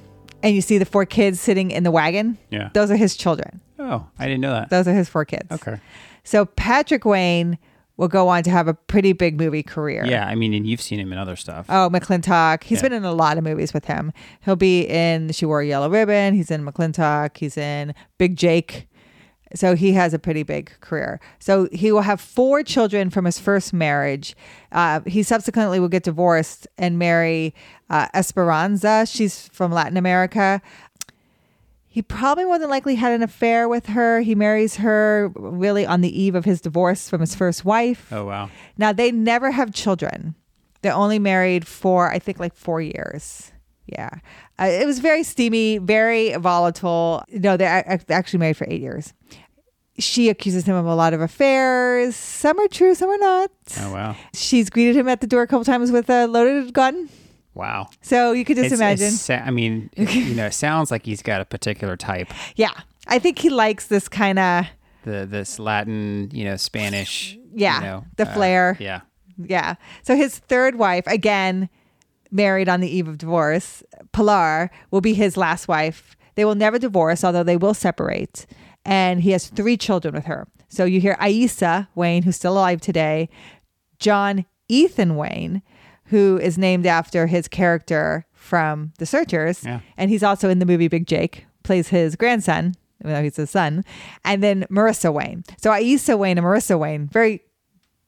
and 0.44 0.54
you 0.56 0.62
see 0.62 0.78
the 0.78 0.86
four 0.86 1.06
kids 1.06 1.40
sitting 1.40 1.72
in 1.72 1.84
the 1.84 1.92
wagon, 1.92 2.38
Yeah. 2.50 2.70
those 2.74 2.92
are 2.92 2.96
his 2.98 3.16
children. 3.16 3.62
Oh, 3.80 4.06
I 4.20 4.26
didn't 4.26 4.42
know 4.42 4.52
that. 4.52 4.70
Those 4.70 4.88
are 4.88 4.94
his 4.94 5.08
four 5.10 5.26
kids. 5.26 5.50
Okay. 5.52 5.80
So 6.24 6.46
Patrick 6.46 7.06
Wayne 7.06 7.58
will 8.02 8.08
go 8.08 8.28
on 8.28 8.42
to 8.42 8.50
have 8.50 8.68
a 8.68 8.74
pretty 8.74 9.14
big 9.14 9.40
movie 9.40 9.62
career. 9.62 10.04
Yeah, 10.06 10.26
I 10.28 10.34
mean, 10.34 10.56
and 10.56 10.66
you've 10.66 10.82
seen 10.82 11.00
him 11.00 11.14
in 11.14 11.20
other 11.20 11.36
stuff. 11.36 11.68
Oh, 11.70 11.88
McLintock. 11.94 12.64
He's 12.64 12.80
Yeah. 12.80 12.90
been 12.90 12.94
in 12.94 13.06
a 13.06 13.14
lot 13.14 13.38
of 13.38 13.44
movies 13.44 13.74
with 13.76 13.86
him. 13.86 14.12
He'll 14.44 14.56
be 14.56 14.82
in 14.88 15.32
She 15.32 15.46
Wore 15.46 15.62
a 15.62 15.68
Yellow 15.68 15.88
Ribbon. 15.88 16.34
He's 16.34 16.50
in 16.50 16.66
McLintock. 16.66 17.38
He's 17.38 17.58
in 17.58 17.94
Big 18.18 18.36
Jake. 18.38 18.88
So 19.54 19.76
he 19.76 19.92
has 19.94 20.14
a 20.14 20.20
pretty 20.20 20.44
big 20.44 20.72
career. 20.80 21.20
So 21.38 21.68
he 21.74 21.92
will 21.92 22.02
have 22.04 22.20
four 22.22 22.64
children 22.64 23.10
from 23.10 23.26
his 23.26 23.38
first 23.38 23.74
marriage. 23.74 24.34
Uh, 24.72 25.02
he 25.06 25.22
subsequently 25.24 25.78
will 25.80 25.90
get 25.90 26.04
divorced 26.04 26.68
and 26.78 26.98
marry 26.98 27.54
uh, 27.90 28.08
Esperanza. 28.14 29.06
She's 29.06 29.48
from 29.50 29.72
Latin 29.74 29.98
America. 29.98 30.62
He 31.94 32.02
probably 32.02 32.46
more 32.46 32.58
than 32.58 32.70
likely 32.70 32.96
had 32.96 33.12
an 33.12 33.22
affair 33.22 33.68
with 33.68 33.88
her. 33.88 34.22
He 34.22 34.34
marries 34.34 34.78
her 34.78 35.30
really 35.36 35.86
on 35.86 36.00
the 36.00 36.22
eve 36.22 36.36
of 36.36 36.46
his 36.46 36.62
divorce 36.62 37.10
from 37.10 37.20
his 37.20 37.36
first 37.36 37.66
wife. 37.66 38.08
Oh 38.14 38.24
wow. 38.26 38.50
Now 38.78 38.94
they 38.94 39.12
never 39.12 39.52
have 39.52 39.74
children. 39.74 40.36
They're 40.82 40.94
only 40.94 41.20
married 41.20 41.68
for 41.68 42.10
I 42.10 42.18
think 42.18 42.40
like 42.40 42.56
four 42.56 42.80
years. 42.80 43.52
Yeah, 43.88 44.10
uh, 44.58 44.68
it 44.68 44.86
was 44.86 45.00
very 45.00 45.22
steamy, 45.24 45.80
very 45.80 46.34
volatile. 46.36 47.26
No, 47.28 47.58
they're 47.58 48.02
actually 48.10 48.40
married 48.40 48.56
for 48.56 48.68
eight 48.70 48.80
years. 48.80 49.14
She 50.00 50.30
accuses 50.30 50.64
him 50.64 50.76
of 50.76 50.86
a 50.86 50.96
lot 50.96 51.14
of 51.14 51.20
affairs. 51.20 52.16
Some 52.16 52.58
are 52.58 52.70
true, 52.70 52.96
some 52.96 53.10
are 53.10 53.18
not. 53.18 53.52
Oh 53.82 53.92
wow. 53.92 54.16
She's 54.34 54.70
greeted 54.70 54.96
him 54.96 55.10
at 55.10 55.20
the 55.20 55.28
door 55.28 55.42
a 55.42 55.48
couple 55.48 55.66
times 55.66 55.92
with 55.92 56.10
a 56.10 56.26
loaded 56.26 56.72
gun. 56.74 57.10
Wow. 57.54 57.90
So 58.02 58.32
you 58.32 58.46
could 58.46 58.56
just 58.58 58.68
It's- 58.68 58.80
imagine. 58.80 59.08
it's 59.08 59.30
I 59.30 59.50
mean, 59.52 59.90
it- 59.98 60.14
you 60.16 60.36
know, 60.36 60.46
it 60.48 60.54
sounds 60.54 60.92
like 60.92 61.06
he's 61.06 61.22
got 61.22 61.42
a 61.42 61.46
particular 61.46 61.98
type. 61.98 62.30
yeah, 62.56 62.72
I 63.08 63.20
think 63.20 63.40
he 63.40 63.50
likes 63.50 63.88
this 63.88 64.08
kind 64.08 64.40
of 64.40 64.66
The 65.04 65.26
this 65.30 65.60
Latin, 65.60 66.30
you 66.34 66.46
know, 66.46 66.56
Spanish. 66.58 67.38
Yeah, 67.54 67.76
You 67.80 67.86
know, 67.86 68.06
the 68.18 68.28
uh, 68.30 68.34
flair. 68.34 68.78
Yeah. 68.80 69.02
Yeah. 69.38 69.76
So 70.04 70.16
his 70.16 70.38
third 70.40 70.76
wife, 70.76 71.06
again, 71.08 71.68
married 72.32 72.70
on 72.70 72.80
the 72.80 72.88
eve 72.88 73.08
of 73.10 73.18
divorce, 73.18 73.84
Pilar, 74.14 74.70
will 74.92 75.02
be 75.02 75.14
his 75.14 75.36
last 75.36 75.68
wife. 75.68 76.16
They 76.36 76.46
will 76.46 76.56
never 76.56 76.80
divorce, 76.80 77.24
although 77.26 77.44
they 77.44 77.58
will 77.58 77.74
separate. 77.74 78.46
And 78.86 79.22
he 79.22 79.32
has 79.32 79.48
three 79.48 79.76
children 79.76 80.14
with 80.14 80.26
her. 80.26 80.48
So 80.70 80.86
you 80.86 81.02
hear 81.02 81.18
Aissa 81.20 81.90
Wayne, 81.96 82.24
who's 82.24 82.38
still 82.38 82.54
alive 82.54 82.80
today, 82.80 83.28
John 84.00 84.46
Ethan 84.70 85.18
Wayne, 85.18 85.62
who 86.12 86.38
is 86.42 86.58
named 86.58 86.86
after 86.86 87.26
his 87.28 87.48
character 87.48 88.26
from 88.34 88.92
The 88.98 89.06
Searchers. 89.06 89.64
Yeah. 89.64 89.80
And 89.98 90.12
he's 90.12 90.24
also 90.24 90.50
in 90.50 90.60
the 90.60 90.66
movie 90.66 90.90
Big 90.90 91.08
Jake, 91.08 91.46
plays 91.64 91.88
his 91.88 92.18
grandson, 92.18 92.76
even 93.00 93.14
though 93.14 93.24
he's 93.24 93.38
his 93.38 93.50
son. 93.50 93.86
And 94.26 94.44
then 94.44 94.66
Marissa 94.70 95.12
Wayne. 95.12 95.46
So 95.58 95.72
Aissa 95.72 96.18
Wayne 96.18 96.38
and 96.38 96.46
Marissa 96.46 96.78
Wayne, 96.78 97.08
very 97.08 97.42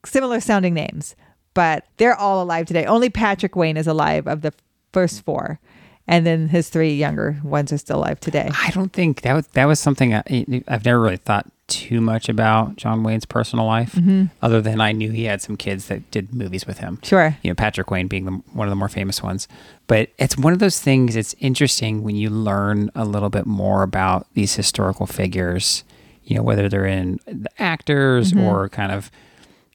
similar 0.05 0.41
sounding 0.41 0.73
names, 0.73 1.15
but 1.53 1.85
they're 1.95 2.15
all 2.15 2.43
alive 2.43 2.65
today. 2.65 2.85
Only 2.85 3.09
Patrick 3.09 3.55
Wayne 3.55 3.77
is 3.77 3.87
alive 3.87 4.27
of 4.27 4.41
the 4.41 4.53
first 4.91 5.23
four. 5.23 5.61
And 6.05 6.27
then 6.27 6.49
his 6.49 6.67
three 6.67 6.93
younger 6.93 7.39
ones 7.41 7.71
are 7.71 7.77
still 7.77 7.99
alive 7.99 8.19
today. 8.19 8.51
I 8.61 8.71
don't 8.71 8.91
think 8.91 9.21
that 9.21 9.33
was 9.33 9.47
that 9.53 9.63
was 9.63 9.79
something 9.79 10.13
I, 10.13 10.23
I've 10.67 10.83
never 10.83 10.99
really 10.99 11.15
thought 11.15 11.49
too 11.73 12.01
much 12.01 12.29
about 12.29 12.75
John 12.75 13.03
Wayne's 13.03 13.25
personal 13.25 13.65
life, 13.65 13.93
Mm-hmm. 13.93 14.25
other 14.41 14.61
than 14.61 14.81
I 14.81 14.91
knew 14.91 15.11
he 15.11 15.25
had 15.25 15.41
some 15.41 15.57
kids 15.57 15.87
that 15.87 16.09
did 16.11 16.33
movies 16.33 16.65
with 16.65 16.79
him. 16.79 16.99
Sure. 17.03 17.37
You 17.41 17.51
know, 17.51 17.55
Patrick 17.55 17.91
Wayne 17.91 18.07
being 18.07 18.25
the, 18.25 18.31
one 18.53 18.67
of 18.67 18.71
the 18.71 18.75
more 18.75 18.89
famous 18.89 19.21
ones. 19.21 19.47
But 19.87 20.09
it's 20.17 20.37
one 20.37 20.53
of 20.53 20.59
those 20.59 20.79
things. 20.79 21.15
It's 21.15 21.35
interesting 21.39 22.03
when 22.03 22.15
you 22.15 22.29
learn 22.29 22.89
a 22.95 23.05
little 23.05 23.29
bit 23.29 23.45
more 23.45 23.83
about 23.83 24.27
these 24.33 24.55
historical 24.55 25.05
figures. 25.05 25.83
You 26.23 26.37
know, 26.37 26.43
whether 26.43 26.69
they're 26.69 26.85
in 26.85 27.19
the 27.25 27.49
actors 27.59 28.31
mm-hmm. 28.31 28.45
or 28.45 28.69
kind 28.69 28.91
of, 28.91 29.11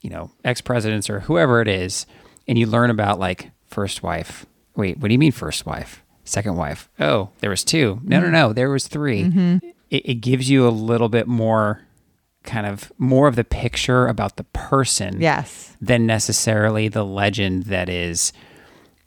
you 0.01 0.09
know, 0.09 0.31
ex 0.45 0.61
presidents 0.63 1.11
or 1.11 1.21
whoever 1.21 1.61
it 1.61 1.69
is, 1.69 2.07
and 2.47 2.59
you 2.59 2.67
learn 2.67 2.91
about 2.91 3.19
like 3.19 3.51
first 3.67 4.03
wife. 4.03 4.47
Wait, 4.75 4.99
what 4.99 5.09
do 5.09 5.13
you 5.13 5.19
mean 5.19 5.33
first 5.33 5.67
wife? 5.67 6.03
Second 6.25 6.57
wife? 6.57 6.89
Oh, 7.01 7.31
there 7.41 7.51
was 7.51 7.65
two. 7.65 8.01
No, 8.05 8.21
no, 8.21 8.27
mm. 8.27 8.33
no, 8.33 8.53
there 8.53 8.71
was 8.71 8.87
3 8.87 9.25
mm-hmm. 9.25 9.67
It, 9.91 10.09
it 10.09 10.15
gives 10.17 10.51
you 10.51 10.69
a 10.69 10.71
little 10.71 11.09
bit 11.09 11.27
more, 11.27 11.81
kind 12.49 12.67
of 12.67 12.91
more 12.97 13.29
of 13.29 13.37
the 13.37 13.45
picture 13.45 14.07
about 14.07 14.37
the 14.37 14.45
person 14.45 15.21
Yes. 15.21 15.77
than 15.81 16.07
necessarily 16.07 16.89
the 16.89 17.05
legend 17.05 17.65
that 17.65 17.89
is 17.89 18.33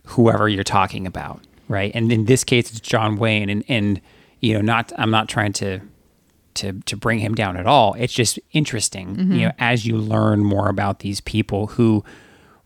whoever 0.06 0.47
you're 0.47 0.63
talking 0.63 1.08
about, 1.08 1.41
right? 1.67 1.91
And 1.95 2.12
in 2.12 2.25
this 2.25 2.43
case, 2.43 2.69
it's 2.69 2.80
John 2.80 3.17
Wayne, 3.17 3.49
and 3.49 3.63
and 3.67 3.99
you 4.39 4.54
know, 4.54 4.62
not 4.62 4.93
I'm 4.97 5.12
not 5.12 5.27
trying 5.27 5.54
to 5.54 5.82
to 6.56 6.73
to 6.86 6.95
bring 6.95 7.19
him 7.19 7.34
down 7.34 7.58
at 7.58 7.65
all. 7.65 7.95
It's 7.97 8.13
just 8.13 8.39
interesting, 8.51 9.10
you 9.10 9.15
mm-hmm. 9.15 9.38
know, 9.38 9.51
as 9.58 9.86
you 9.86 9.97
learn 9.97 10.43
more 10.43 10.69
about 10.69 10.99
these 10.99 11.19
people 11.19 11.67
who 11.67 12.04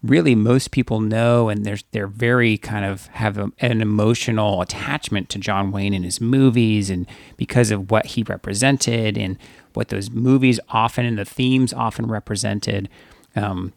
really 0.04 0.36
most 0.36 0.72
people 0.72 1.00
know 1.00 1.50
and 1.50 1.66
they're 1.66 1.80
they're 1.92 2.08
very 2.08 2.58
kind 2.58 2.86
of 2.86 3.08
have 3.08 3.38
a, 3.38 3.52
an 3.60 3.82
emotional 3.82 4.62
attachment 4.62 5.30
to 5.30 5.40
John 5.40 5.72
Wayne 5.72 5.94
and 5.94 6.06
his 6.06 6.20
movies 6.20 6.90
and 6.90 7.08
because 7.38 7.72
of 7.72 7.90
what 7.90 8.06
he 8.08 8.24
represented 8.24 9.18
and 9.18 9.38
what 9.76 9.90
those 9.90 10.10
movies 10.10 10.60
often 10.70 11.06
and 11.06 11.18
the 11.18 11.26
themes 11.26 11.74
often 11.74 12.06
represented 12.08 12.90
um, 13.36 13.74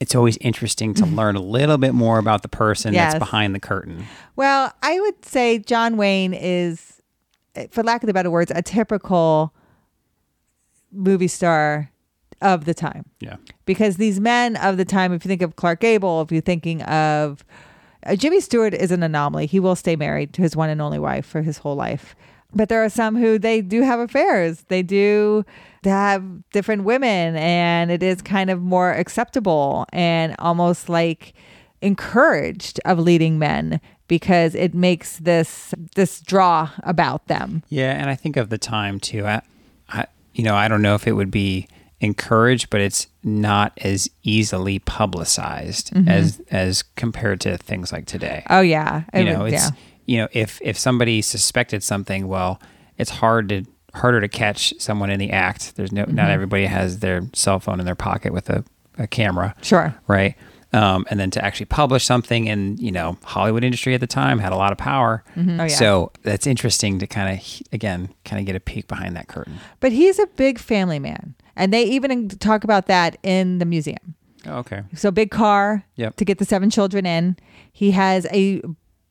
it's 0.00 0.14
always 0.14 0.36
interesting 0.38 0.94
to 0.94 1.04
learn 1.20 1.36
a 1.36 1.40
little 1.42 1.78
bit 1.78 1.94
more 1.94 2.18
about 2.18 2.42
the 2.42 2.48
person 2.48 2.94
Yes. 2.94 3.12
that's 3.12 3.18
behind 3.20 3.54
the 3.54 3.60
curtain. 3.60 4.06
Well, 4.36 4.72
I 4.82 4.98
would 5.00 5.24
say 5.24 5.58
John 5.60 5.96
Wayne 5.96 6.34
is, 6.34 7.00
for 7.70 7.82
lack 7.82 8.02
of 8.02 8.06
the 8.08 8.12
better 8.14 8.30
words, 8.30 8.50
a 8.54 8.62
typical 8.62 9.52
movie 10.92 11.28
star 11.28 11.90
of 12.40 12.64
the 12.64 12.74
time. 12.74 13.04
Yeah. 13.20 13.36
because 13.66 13.96
these 13.96 14.20
men 14.20 14.56
of 14.56 14.76
the 14.76 14.84
time, 14.84 15.12
if 15.12 15.24
you 15.24 15.28
think 15.28 15.42
of 15.42 15.56
Clark 15.56 15.80
Gable, 15.80 16.22
if 16.22 16.30
you're 16.32 16.40
thinking 16.40 16.82
of 16.82 17.44
uh, 18.06 18.14
Jimmy 18.16 18.40
Stewart, 18.40 18.74
is 18.74 18.90
an 18.92 19.02
anomaly. 19.02 19.46
He 19.46 19.58
will 19.60 19.76
stay 19.76 19.96
married 19.96 20.32
to 20.34 20.42
his 20.42 20.54
one 20.56 20.70
and 20.70 20.80
only 20.80 20.98
wife 20.98 21.26
for 21.26 21.42
his 21.42 21.58
whole 21.58 21.74
life. 21.74 22.14
But 22.54 22.68
there 22.68 22.82
are 22.82 22.88
some 22.88 23.16
who 23.16 23.38
they 23.38 23.60
do 23.60 23.82
have 23.82 24.00
affairs. 24.00 24.64
They 24.68 24.82
do 24.82 25.44
have 25.84 26.24
different 26.50 26.84
women, 26.84 27.36
and 27.36 27.90
it 27.90 28.02
is 28.02 28.22
kind 28.22 28.50
of 28.50 28.62
more 28.62 28.92
acceptable 28.92 29.86
and 29.92 30.34
almost 30.38 30.88
like 30.88 31.34
encouraged 31.82 32.80
of 32.84 32.98
leading 32.98 33.38
men 33.38 33.80
because 34.08 34.54
it 34.54 34.74
makes 34.74 35.18
this 35.18 35.74
this 35.94 36.20
draw 36.20 36.70
about 36.82 37.26
them. 37.28 37.62
Yeah, 37.68 37.92
and 37.92 38.08
I 38.10 38.14
think 38.14 38.36
of 38.36 38.48
the 38.48 38.58
time 38.58 38.98
too. 38.98 39.26
I, 39.26 39.42
I, 39.90 40.06
you 40.34 40.42
know, 40.42 40.54
I 40.56 40.68
don't 40.68 40.82
know 40.82 40.94
if 40.94 41.06
it 41.06 41.12
would 41.12 41.30
be 41.30 41.68
encouraged, 42.00 42.70
but 42.70 42.80
it's 42.80 43.08
not 43.22 43.72
as 43.82 44.08
easily 44.22 44.78
publicized 44.78 45.92
mm-hmm. 45.92 46.08
as 46.08 46.40
as 46.50 46.82
compared 46.96 47.40
to 47.42 47.58
things 47.58 47.92
like 47.92 48.06
today. 48.06 48.42
Oh 48.48 48.60
yeah, 48.60 49.04
you 49.14 49.20
It 49.20 49.24
know, 49.24 49.42
would- 49.44 49.52
it's 49.52 49.64
yeah. 49.64 49.76
You 50.08 50.16
know, 50.18 50.28
if 50.32 50.58
if 50.62 50.78
somebody 50.78 51.20
suspected 51.22 51.82
something, 51.82 52.26
well, 52.26 52.60
it's 52.96 53.10
hard 53.10 53.48
to 53.50 53.64
harder 53.94 54.20
to 54.20 54.28
catch 54.28 54.72
someone 54.78 55.10
in 55.10 55.18
the 55.18 55.30
act. 55.30 55.76
There's 55.76 55.92
no 55.92 56.04
not 56.08 56.30
everybody 56.30 56.66
has 56.66 56.98
their 57.00 57.22
cell 57.34 57.60
phone 57.60 57.78
in 57.80 57.86
their 57.86 57.94
pocket 57.94 58.32
with 58.32 58.48
a, 58.50 58.64
a 58.98 59.06
camera. 59.06 59.54
Sure. 59.62 59.94
right? 60.08 60.34
Um, 60.72 61.06
and 61.10 61.18
then 61.18 61.30
to 61.30 61.42
actually 61.44 61.66
publish 61.66 62.04
something, 62.04 62.46
in 62.46 62.76
you 62.76 62.92
know, 62.92 63.16
Hollywood 63.24 63.64
industry 63.64 63.94
at 63.94 64.00
the 64.00 64.06
time 64.06 64.38
had 64.38 64.52
a 64.52 64.56
lot 64.56 64.70
of 64.72 64.76
power. 64.78 65.24
Oh, 65.34 65.40
yeah. 65.40 65.66
So 65.68 66.12
that's 66.22 66.46
interesting 66.46 66.98
to 66.98 67.06
kind 67.06 67.38
of 67.38 67.62
again 67.72 68.12
kind 68.24 68.40
of 68.40 68.46
get 68.46 68.56
a 68.56 68.60
peek 68.60 68.86
behind 68.88 69.16
that 69.16 69.28
curtain. 69.28 69.58
But 69.80 69.92
he's 69.92 70.18
a 70.18 70.26
big 70.36 70.58
family 70.58 70.98
man. 70.98 71.34
And 71.56 71.72
they 71.72 71.84
even 71.84 72.28
talk 72.28 72.64
about 72.64 72.86
that 72.86 73.16
in 73.22 73.58
the 73.58 73.64
museum. 73.64 74.14
Oh, 74.46 74.58
okay. 74.58 74.82
So 74.94 75.10
big 75.10 75.30
car 75.30 75.84
Yep. 75.96 76.16
to 76.16 76.24
get 76.24 76.38
the 76.38 76.44
seven 76.44 76.70
children 76.70 77.04
in. 77.06 77.36
He 77.72 77.90
has 77.92 78.26
a 78.32 78.62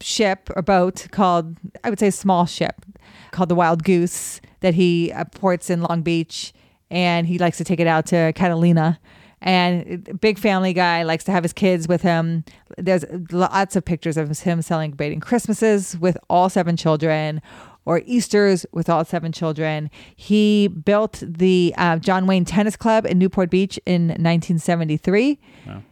ship 0.01 0.49
or 0.55 0.61
boat 0.61 1.07
called 1.11 1.57
I 1.83 1.89
would 1.89 1.99
say 1.99 2.07
a 2.07 2.11
small 2.11 2.45
ship 2.45 2.85
called 3.31 3.49
the 3.49 3.55
Wild 3.55 3.83
Goose 3.83 4.41
that 4.59 4.73
he 4.73 5.11
uh, 5.11 5.25
ports 5.25 5.69
in 5.69 5.81
Long 5.81 6.01
Beach 6.01 6.53
and 6.89 7.27
he 7.27 7.37
likes 7.37 7.57
to 7.57 7.63
take 7.63 7.79
it 7.79 7.87
out 7.87 8.05
to 8.07 8.31
Catalina. 8.33 8.99
And 9.39 10.19
big 10.19 10.39
family 10.39 10.73
guy 10.73 11.03
likes 11.03 11.23
to 11.25 11.31
have 11.31 11.43
his 11.43 11.53
kids 11.53 11.87
with 11.87 12.01
him. 12.01 12.43
There's 12.77 13.05
lots 13.31 13.75
of 13.75 13.85
pictures 13.85 14.17
of 14.17 14.39
him 14.39 14.61
celebrating 14.63 15.19
Christmases 15.19 15.97
with 15.99 16.17
all 16.29 16.49
seven 16.49 16.75
children 16.75 17.41
or 17.85 18.01
Easter's 18.05 18.65
with 18.73 18.89
all 18.89 19.05
seven 19.05 19.31
children. 19.31 19.89
He 20.15 20.67
built 20.67 21.23
the 21.25 21.73
uh, 21.77 21.97
John 21.97 22.25
Wayne 22.25 22.45
Tennis 22.45 22.75
Club 22.75 23.05
in 23.05 23.17
Newport 23.17 23.49
Beach 23.49 23.79
in 23.85 24.07
1973. 24.07 25.39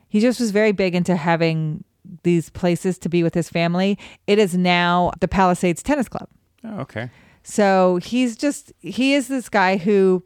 He 0.09 0.19
just 0.19 0.39
was 0.39 0.51
very 0.51 0.71
big 0.71 0.95
into 0.95 1.15
having 1.15 1.83
these 2.23 2.49
places 2.49 2.97
to 2.99 3.09
be 3.09 3.23
with 3.23 3.33
his 3.33 3.49
family. 3.49 3.97
It 4.27 4.39
is 4.39 4.55
now 4.55 5.11
the 5.19 5.27
Palisades 5.27 5.83
Tennis 5.83 6.09
Club. 6.09 6.27
Oh, 6.63 6.79
okay. 6.81 7.09
So 7.43 7.97
he's 7.97 8.35
just, 8.35 8.73
he 8.79 9.13
is 9.13 9.27
this 9.27 9.49
guy 9.49 9.77
who 9.77 10.23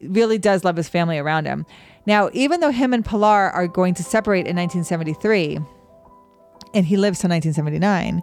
really 0.00 0.38
does 0.38 0.64
love 0.64 0.76
his 0.76 0.88
family 0.88 1.18
around 1.18 1.46
him. 1.46 1.66
Now, 2.06 2.30
even 2.32 2.60
though 2.60 2.70
him 2.70 2.92
and 2.92 3.04
Pilar 3.04 3.50
are 3.50 3.68
going 3.68 3.94
to 3.94 4.02
separate 4.02 4.46
in 4.46 4.56
1973, 4.56 5.58
and 6.74 6.86
he 6.86 6.96
lives 6.96 7.20
till 7.20 7.30
1979, 7.30 8.22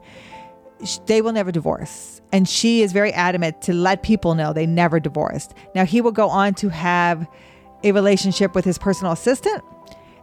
they 1.06 1.22
will 1.22 1.32
never 1.32 1.52
divorce. 1.52 2.22
And 2.32 2.48
she 2.48 2.82
is 2.82 2.92
very 2.92 3.14
adamant 3.14 3.62
to 3.64 3.74
let 3.74 4.04
people 4.04 4.36
know 4.36 4.52
they 4.52 4.66
never 4.66 5.00
divorced. 5.00 5.54
Now, 5.76 5.86
he 5.86 6.02
will 6.02 6.12
go 6.12 6.30
on 6.30 6.54
to 6.56 6.70
have 6.70 7.28
a 7.84 7.92
relationship 7.92 8.56
with 8.56 8.66
his 8.66 8.78
personal 8.78 9.14
assistant. 9.14 9.64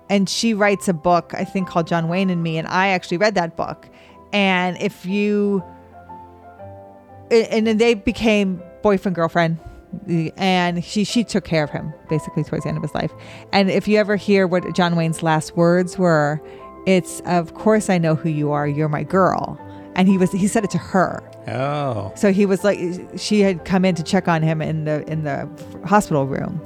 And 0.09 0.29
she 0.29 0.55
writes 0.55 0.88
a 0.88 0.92
book, 0.92 1.33
I 1.35 1.45
think, 1.45 1.69
called 1.69 1.87
John 1.87 2.09
Wayne 2.09 2.31
and 2.31 2.42
Me. 2.42 2.59
And 2.59 2.69
I 2.69 2.88
actually 2.88 3.16
read 3.16 3.35
that 3.35 3.57
book. 3.57 3.88
And 4.33 4.77
if 4.81 5.05
you, 5.05 5.64
and 7.31 7.66
then 7.66 7.79
they 7.79 7.95
became 7.95 8.62
boyfriend, 8.83 9.16
girlfriend 9.16 9.59
and 10.37 10.85
she 10.85 11.05
she 11.05 11.25
took 11.25 11.45
care 11.45 11.64
of 11.64 11.71
him 11.71 11.92
basically 12.09 12.45
towards 12.45 12.64
the 12.64 12.69
end 12.69 12.77
of 12.77 12.83
his 12.83 12.95
life. 12.95 13.12
And 13.53 13.71
if 13.71 13.88
you 13.88 13.99
ever 13.99 14.16
hear 14.16 14.47
what 14.47 14.75
John 14.75 14.97
Wayne's 14.97 15.23
last 15.23 15.57
words 15.57 15.99
were, 15.99 16.40
it's 16.87 17.21
of 17.27 17.55
course 17.55 17.88
I 17.90 17.99
know 17.99 18.14
who 18.14 18.29
you 18.29 18.53
are. 18.53 18.66
You're 18.66 18.88
my 18.88 19.03
girl. 19.03 19.61
And 19.95 20.09
he 20.09 20.19
was 20.19 20.33
he 20.33 20.47
said 20.49 20.64
it 20.64 20.71
to 20.71 20.79
her. 20.79 21.23
Oh. 21.49 22.12
So 22.16 22.33
he 22.33 22.47
was 22.47 22.64
like 22.64 22.79
she 23.16 23.40
had 23.40 23.64
come 23.64 23.85
in 23.85 23.95
to 23.95 24.03
check 24.03 24.29
on 24.29 24.42
him 24.42 24.61
in 24.61 24.85
the 24.85 25.09
in 25.11 25.25
the 25.25 25.49
hospital 25.85 26.27
room. 26.27 26.61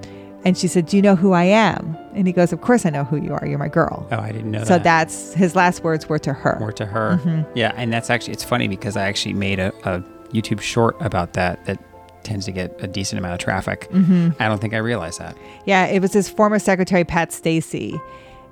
And 0.45 0.57
she 0.57 0.69
said, 0.69 0.87
"Do 0.87 0.97
you 0.97 1.03
know 1.03 1.17
who 1.17 1.33
I 1.33 1.45
am?" 1.45 1.97
And 2.15 2.27
he 2.27 2.33
goes, 2.33 2.53
"Of 2.53 2.63
course 2.63 2.87
I 2.87 2.91
know 2.91 3.05
who 3.05 3.17
you 3.17 3.35
are. 3.35 3.47
You're 3.47 3.59
my 3.59 3.69
girl." 3.69 4.07
Oh, 4.11 4.19
I 4.19 4.33
didn't 4.33 4.51
know 4.51 4.65
so 4.65 4.75
that. 4.75 4.85
that's 4.85 5.35
his 5.35 5.55
last 5.55 5.85
words 5.85 6.09
were 6.09 6.19
to 6.21 6.33
her. 6.33 6.57
More 6.59 6.73
to 6.73 6.87
her. 6.87 7.19
Mm-hmm. 7.23 7.53
Yeah, 7.59 7.73
and 7.77 7.93
that's 7.93 8.09
actually 8.09 8.33
it's 8.33 8.45
funny 8.45 8.67
because 8.67 8.97
I 8.97 9.07
actually 9.07 9.35
made 9.35 9.59
a, 9.59 9.69
a 9.85 10.01
YouTube 10.33 10.61
short 10.63 10.97
about 11.01 11.35
that 11.35 11.65
that 11.67 11.79
tends 12.23 12.47
to 12.47 12.53
get 12.53 12.75
a 12.83 12.87
decent 12.87 13.19
amount 13.19 13.35
of 13.35 13.41
traffic. 13.41 13.89
Mm-hmm. 13.91 14.31
I 14.43 14.49
don't 14.49 14.61
think 14.61 14.73
I 14.75 14.79
realized 14.79 15.19
that. 15.21 15.37
Yeah, 15.67 15.87
it 15.87 16.01
was 16.01 16.13
his 16.15 16.29
former 16.31 16.59
secretary 16.59 17.05
Pat 17.05 17.33
Stacy, 17.33 18.01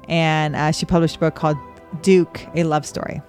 and 0.09 0.57
uh, 0.57 0.73
she 0.73 0.85
published 0.85 1.17
a 1.17 1.21
book 1.21 1.37
called 1.37 1.57
Duke: 2.03 2.41
A 2.55 2.65
Love 2.65 2.85
Story. 2.85 3.23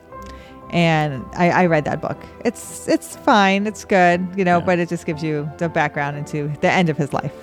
And 0.71 1.25
I, 1.33 1.49
I 1.49 1.65
read 1.65 1.85
that 1.85 1.99
book. 2.01 2.17
It's 2.45 2.87
it's 2.89 3.15
fine, 3.15 3.65
it's 3.65 3.85
good, 3.85 4.27
you 4.35 4.43
know, 4.45 4.59
Yeah. 4.59 4.65
but 4.65 4.77
it 4.79 4.87
just 4.89 5.05
gives 5.07 5.23
you 5.23 5.49
the 5.57 5.67
background 5.69 6.15
into 6.17 6.49
the 6.61 6.69
end 6.69 6.89
of 6.89 6.97
his 6.97 7.11
life. 7.13 7.33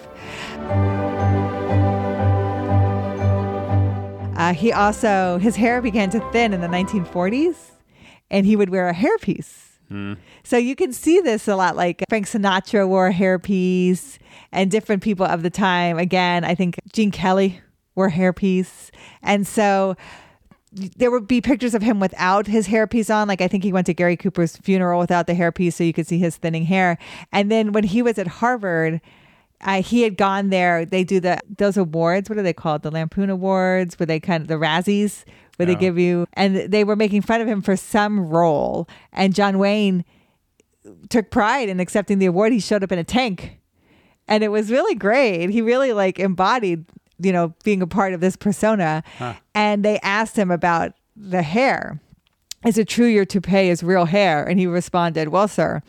Uh, 4.37 4.53
he 4.53 4.73
also 4.73 5.39
his 5.39 5.57
hair 5.57 5.81
began 5.81 6.11
to 6.11 6.21
thin 6.31 6.53
in 6.53 6.61
the 6.61 6.69
1940s, 6.69 7.57
and 8.31 8.47
he 8.47 8.57
would 8.57 8.71
wear 8.71 8.89
a 8.89 8.95
hairpiece. 8.95 9.63
So 10.43 10.57
you 10.57 10.75
can 10.75 10.93
see 10.93 11.21
this 11.21 11.47
a 11.47 11.55
lot. 11.57 11.77
Like 11.77 12.05
Frank 12.09 12.27
Sinatra 12.27 12.89
wore 12.89 13.07
a 13.09 13.15
hairpiece, 13.15 14.19
and 14.53 14.71
different 14.71 15.03
people 15.03 15.27
of 15.27 15.43
the 15.43 15.51
time. 15.51 15.99
Again, 15.99 16.45
I 16.45 16.55
think 16.55 16.81
Gene 16.93 17.11
Kelly 17.11 17.61
wore 17.95 18.07
a 18.07 18.13
hairpiece, 18.13 18.91
and 19.23 19.47
so 19.47 19.97
there 20.73 21.11
would 21.11 21.27
be 21.27 21.41
pictures 21.41 21.75
of 21.75 21.83
him 21.83 22.01
without 22.01 22.47
his 22.47 22.69
hairpiece 22.69 23.15
on. 23.15 23.29
Like 23.29 23.41
I 23.41 23.49
think 23.49 23.65
he 23.65 23.73
went 23.73 23.87
to 23.87 23.95
Gary 23.95 24.17
Cooper's 24.17 24.57
funeral 24.57 25.01
without 25.01 25.27
the 25.27 25.35
hairpiece, 25.35 25.75
so 25.75 25.85
you 25.85 25.93
could 25.93 26.07
see 26.07 26.19
his 26.19 26.37
thinning 26.37 26.65
hair. 26.65 26.99
And 27.33 27.51
then 27.51 27.73
when 27.73 27.85
he 27.85 28.03
was 28.03 28.19
at 28.19 28.27
Harvard, 28.27 29.01
uh, 29.63 29.83
he 29.83 30.03
had 30.03 30.17
gone 30.17 30.51
there. 30.51 30.85
They 30.85 31.05
do 31.05 31.21
the 31.21 31.41
those 31.59 31.77
awards. 31.77 32.29
What 32.29 32.39
are 32.39 32.43
they 32.43 32.53
called? 32.53 32.83
The 32.83 32.91
Lampoon 32.91 33.31
Awards, 33.31 33.99
where 33.99 34.07
they 34.07 34.21
kind 34.21 34.41
of 34.43 34.49
the 34.49 34.55
Razzies, 34.55 35.25
where 35.57 35.67
they 35.67 35.75
Oh. 35.75 35.79
give 35.79 35.99
you. 35.99 36.27
And 36.35 36.57
they 36.57 36.85
were 36.85 36.97
making 36.97 37.23
fun 37.23 37.41
of 37.41 37.49
him 37.49 37.63
for 37.63 37.77
some 37.77 38.21
role. 38.29 38.89
And 39.13 39.35
John 39.35 39.59
Wayne 39.59 40.05
took 41.09 41.31
pride 41.31 41.69
in 41.69 41.81
accepting 41.81 42.19
the 42.19 42.27
award. 42.27 42.53
He 42.53 42.61
showed 42.61 42.83
up 42.85 42.93
in 42.93 42.99
a 42.99 43.05
tank, 43.05 43.59
and 44.29 44.45
it 44.45 44.49
was 44.49 44.71
really 44.71 44.95
great. 44.95 45.51
He 45.51 45.61
really 45.63 45.93
like 45.93 46.19
embodied, 46.19 46.85
you 47.19 47.33
know, 47.33 47.55
being 47.65 47.83
a 47.83 47.87
part 47.87 48.13
of 48.15 48.21
this 48.21 48.37
persona. 48.37 49.03
And 49.55 49.85
they 49.85 49.99
asked 50.01 50.37
him 50.37 50.51
about 50.51 50.93
the 51.17 51.43
hair. 51.43 52.01
Is 52.65 52.79
it 52.79 52.89
true 52.89 53.07
your 53.07 53.25
toupee 53.25 53.69
is 53.69 53.83
real 53.83 54.05
hair? 54.07 54.45
And 54.45 54.59
he 54.61 54.67
responded, 54.67 55.29
"Well, 55.29 55.49
sir, 55.49 55.83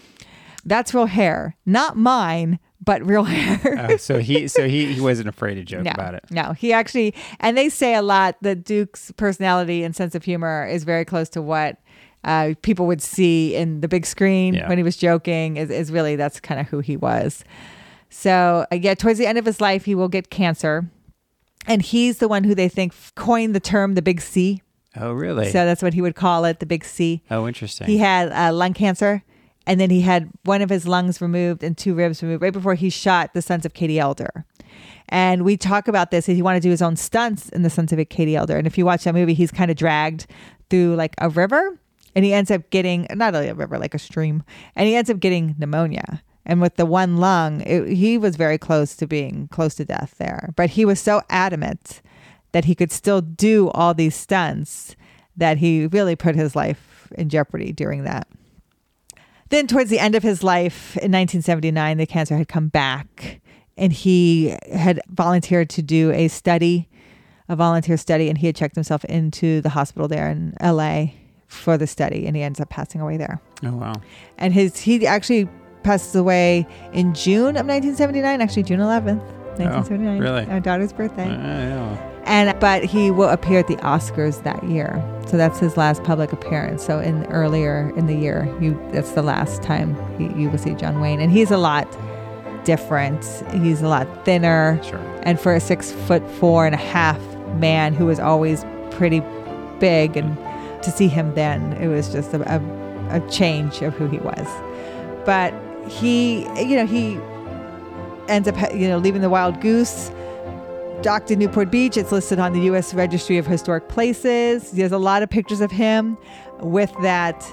that's 0.65 0.93
real 0.93 1.05
hair, 1.07 1.55
not 1.65 1.97
mine, 1.97 2.59
but 2.87 3.05
real 3.05 3.23
hair." 3.35 3.77
Uh, 3.77 3.97
so 3.97 4.17
he 4.17 4.47
so 4.47 4.67
he, 4.67 4.91
he 4.93 4.99
wasn't 4.99 5.27
afraid 5.29 5.55
to 5.55 5.63
joke 5.63 5.83
no, 5.83 5.91
about 5.91 6.15
it. 6.15 6.23
no, 6.31 6.53
he 6.53 6.73
actually, 6.73 7.13
and 7.39 7.55
they 7.55 7.69
say 7.69 7.93
a 7.93 8.01
lot 8.01 8.35
that 8.41 8.63
Duke's 8.63 9.11
personality 9.17 9.83
and 9.83 9.95
sense 9.95 10.15
of 10.15 10.23
humor 10.23 10.65
is 10.65 10.83
very 10.83 11.05
close 11.05 11.29
to 11.29 11.41
what 11.41 11.77
uh, 12.23 12.53
people 12.63 12.87
would 12.87 13.01
see 13.01 13.55
in 13.55 13.81
the 13.81 13.87
big 13.87 14.05
screen 14.05 14.55
Yeah. 14.55 14.67
when 14.67 14.77
he 14.79 14.83
was 14.83 14.97
joking. 14.97 15.57
Is, 15.57 15.69
is 15.69 15.91
really 15.91 16.15
that's 16.15 16.39
kind 16.39 16.59
of 16.59 16.67
who 16.67 16.79
he 16.79 16.97
was. 16.97 17.43
So 18.09 18.65
uh, 18.71 18.75
yeah, 18.75 18.95
towards 18.95 19.19
the 19.19 19.27
end 19.27 19.37
of 19.37 19.45
his 19.45 19.61
life, 19.61 19.85
he 19.85 19.93
will 19.93 20.07
get 20.09 20.29
cancer, 20.29 20.89
and 21.67 21.81
he's 21.81 22.17
the 22.19 22.27
one 22.27 22.43
who 22.45 22.55
they 22.55 22.69
think 22.69 22.93
coined 23.15 23.53
the 23.53 23.59
term 23.59 23.93
the 23.95 24.01
big 24.01 24.21
C. 24.21 24.61
Oh, 24.99 25.11
really? 25.11 25.51
So 25.51 25.63
that's 25.65 25.83
what 25.83 25.93
he 25.93 26.01
would 26.01 26.15
call 26.15 26.45
it, 26.45 26.59
the 26.59 26.65
big 26.65 26.83
C. 26.83 27.21
oh, 27.29 27.47
interesting. 27.47 27.85
He 27.85 27.99
had 27.99 28.31
uh, 28.31 28.51
lung 28.51 28.73
cancer, 28.73 29.23
and 29.67 29.79
then 29.79 29.89
he 29.89 30.01
had 30.01 30.29
one 30.43 30.61
of 30.61 30.69
his 30.69 30.87
lungs 30.87 31.21
removed 31.21 31.61
and 31.61 31.77
two 31.77 31.93
ribs 31.93 32.23
removed 32.23 32.41
right 32.41 32.53
before 32.53 32.73
he 32.73 32.89
shot 32.89 33.33
The 33.33 33.41
Sons 33.41 33.65
of 33.65 33.73
Katie 33.73 33.99
Elder. 33.99 34.45
And 35.09 35.43
we 35.43 35.57
talk 35.57 35.87
about 35.87 36.09
this. 36.09 36.25
He 36.25 36.41
wanted 36.41 36.61
to 36.61 36.67
do 36.67 36.71
his 36.71 36.81
own 36.81 36.95
stunts 36.95 37.49
in 37.49 37.61
The 37.61 37.69
Sons 37.69 37.91
of 37.91 38.09
Katie 38.09 38.35
Elder. 38.35 38.57
And 38.57 38.65
if 38.65 38.77
you 38.77 38.85
watch 38.85 39.03
that 39.03 39.13
movie, 39.13 39.33
he's 39.33 39.51
kind 39.51 39.69
of 39.69 39.77
dragged 39.77 40.25
through 40.69 40.95
like 40.95 41.15
a 41.19 41.29
river, 41.29 41.77
and 42.15 42.25
he 42.25 42.33
ends 42.33 42.49
up 42.49 42.69
getting 42.69 43.07
not 43.13 43.33
really 43.33 43.49
a 43.49 43.53
river, 43.53 43.77
like 43.77 43.93
a 43.93 43.99
stream, 43.99 44.43
and 44.75 44.87
he 44.87 44.95
ends 44.95 45.09
up 45.09 45.19
getting 45.19 45.55
pneumonia. 45.57 46.23
And 46.45 46.61
with 46.61 46.77
the 46.77 46.85
one 46.85 47.17
lung, 47.17 47.61
it, 47.61 47.89
he 47.89 48.17
was 48.17 48.37
very 48.37 48.57
close 48.57 48.95
to 48.95 49.07
being 49.07 49.49
close 49.49 49.75
to 49.75 49.85
death 49.85 50.15
there. 50.17 50.53
But 50.55 50.71
he 50.71 50.85
was 50.85 50.99
so 50.99 51.21
adamant 51.29 52.01
that 52.53 52.65
he 52.65 52.73
could 52.73 52.91
still 52.91 53.19
do 53.19 53.69
all 53.69 53.93
these 53.93 54.15
stunts 54.15 54.95
that 55.35 55.57
he 55.57 55.87
really 55.87 56.15
put 56.15 56.35
his 56.35 56.55
life 56.55 57.11
in 57.17 57.27
jeopardy 57.27 57.73
during 57.73 58.05
that. 58.05 58.27
Then, 59.49 59.67
towards 59.67 59.89
the 59.89 59.99
end 59.99 60.15
of 60.15 60.23
his 60.23 60.43
life 60.43 60.97
in 60.97 61.11
1979, 61.11 61.97
the 61.97 62.05
cancer 62.05 62.37
had 62.37 62.47
come 62.47 62.67
back, 62.67 63.39
and 63.77 63.93
he 63.93 64.55
had 64.73 64.99
volunteered 65.09 65.69
to 65.71 65.81
do 65.81 66.11
a 66.11 66.27
study, 66.27 66.89
a 67.47 67.55
volunteer 67.55 67.97
study, 67.97 68.29
and 68.29 68.37
he 68.37 68.47
had 68.47 68.55
checked 68.55 68.75
himself 68.75 69.05
into 69.05 69.61
the 69.61 69.69
hospital 69.69 70.07
there 70.07 70.29
in 70.29 70.53
LA 70.61 71.07
for 71.47 71.77
the 71.77 71.87
study, 71.87 72.27
and 72.27 72.35
he 72.35 72.43
ends 72.43 72.59
up 72.59 72.69
passing 72.69 72.99
away 72.99 73.17
there. 73.17 73.41
oh, 73.63 73.75
wow. 73.75 73.93
And 74.37 74.53
his 74.53 74.79
he 74.79 75.07
actually 75.07 75.47
passes 75.83 76.15
away 76.15 76.67
in 76.91 77.13
June 77.13 77.55
of 77.55 77.65
1979, 77.65 78.41
actually 78.41 78.63
June 78.63 78.79
11th, 78.79 79.21
1979, 79.57 80.19
really? 80.19 80.45
our 80.47 80.59
daughter's 80.59 80.91
birthday. 80.91 81.23
Uh, 81.23 81.37
yeah. 81.37 82.16
And 82.27 82.59
but 82.59 82.83
he 82.83 83.09
will 83.09 83.29
appear 83.29 83.59
at 83.59 83.67
the 83.67 83.77
Oscars 83.77 84.43
that 84.43 84.61
year. 84.63 85.01
So 85.27 85.37
that's 85.37 85.59
his 85.59 85.77
last 85.77 86.03
public 86.03 86.33
appearance. 86.33 86.85
So 86.85 86.99
in 86.99 87.25
earlier 87.27 87.91
in 87.95 88.07
the 88.07 88.15
year, 88.15 88.53
you 88.61 88.79
that's 88.91 89.11
the 89.11 89.21
last 89.23 89.63
time 89.63 89.95
he, 90.17 90.25
you 90.41 90.49
will 90.49 90.57
see 90.57 90.73
John 90.75 90.99
Wayne, 90.99 91.19
and 91.21 91.31
he's 91.31 91.51
a 91.51 91.57
lot 91.57 91.87
different. 92.65 93.23
He's 93.53 93.81
a 93.81 93.87
lot 93.87 94.07
thinner, 94.25 94.79
Sure. 94.83 94.99
and 95.23 95.39
for 95.39 95.55
a 95.55 95.59
six 95.59 95.91
foot 95.91 96.21
four 96.31 96.65
and 96.65 96.75
a 96.75 96.77
half 96.77 97.19
man 97.55 97.93
who 97.93 98.05
was 98.05 98.19
always 98.19 98.65
pretty 98.91 99.21
big, 99.79 100.17
and 100.17 100.35
to 100.83 100.91
see 100.91 101.07
him 101.07 101.33
then, 101.33 101.73
it 101.73 101.87
was 101.87 102.11
just 102.11 102.33
a, 102.33 102.41
a, 102.55 103.17
a 103.17 103.29
change 103.29 103.81
of 103.81 103.93
who 103.93 104.07
he 104.07 104.17
was. 104.19 104.47
But 105.25 105.53
he, 105.89 106.41
you 106.61 106.75
know, 106.75 106.85
he 106.85 107.17
ends 108.27 108.49
up, 108.49 108.55
you 108.73 108.89
know, 108.89 108.97
leaving 108.97 109.21
the 109.21 109.29
Wild 109.29 109.61
Goose 109.61 110.11
docked 111.01 111.31
in 111.31 111.39
Newport 111.39 111.71
Beach. 111.71 111.95
It's 111.97 112.11
listed 112.11 112.39
on 112.39 112.53
the 112.53 112.61
U.S. 112.61 112.93
Registry 112.93 113.37
of 113.37 113.45
Historic 113.47 113.87
Places. 113.89 114.71
There's 114.71 114.91
a 114.91 114.97
lot 114.97 115.23
of 115.23 115.29
pictures 115.29 115.61
of 115.61 115.71
him 115.71 116.17
with 116.59 116.93
that 117.01 117.45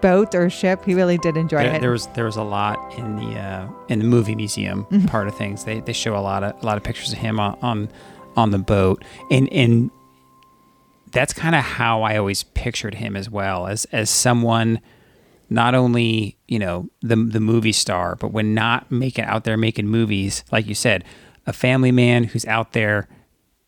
boat 0.00 0.34
or 0.34 0.48
ship. 0.48 0.84
He 0.84 0.94
really 0.94 1.18
did 1.18 1.36
enjoy 1.36 1.62
There, 1.64 1.74
it. 1.76 1.80
there 1.80 1.90
was 1.90 2.06
there 2.08 2.24
was 2.24 2.36
a 2.36 2.42
lot 2.42 2.78
in 2.98 3.16
the 3.16 3.38
uh, 3.38 3.68
in 3.88 3.98
the 3.98 4.04
movie 4.04 4.34
museum 4.34 4.84
Mm-hmm. 4.90 5.06
part 5.06 5.28
of 5.28 5.36
things. 5.36 5.64
They 5.64 5.80
they 5.80 5.92
show 5.92 6.16
a 6.16 6.20
lot 6.20 6.42
of 6.42 6.62
a 6.62 6.66
lot 6.66 6.76
of 6.76 6.82
pictures 6.82 7.12
of 7.12 7.18
him 7.18 7.38
on 7.40 7.58
on, 7.62 7.88
on 8.36 8.50
the 8.50 8.58
boat, 8.58 9.04
and 9.30 9.52
and 9.52 9.90
that's 11.12 11.32
kind 11.32 11.54
of 11.56 11.62
how 11.62 12.02
I 12.02 12.16
always 12.16 12.44
pictured 12.44 12.94
him 12.94 13.16
as 13.16 13.28
well 13.28 13.66
as 13.66 13.84
as 13.86 14.08
someone 14.10 14.80
not 15.50 15.74
only 15.74 16.38
you 16.46 16.58
know 16.60 16.88
the 17.02 17.16
the 17.16 17.40
movie 17.40 17.72
star, 17.72 18.14
but 18.16 18.28
when 18.32 18.54
not 18.54 18.90
making 18.90 19.24
out 19.24 19.44
there 19.44 19.56
making 19.56 19.88
movies, 19.88 20.44
like 20.52 20.66
you 20.66 20.74
said, 20.74 21.04
a 21.50 21.52
family 21.52 21.92
man 21.92 22.24
who's 22.24 22.46
out 22.46 22.72
there 22.72 23.08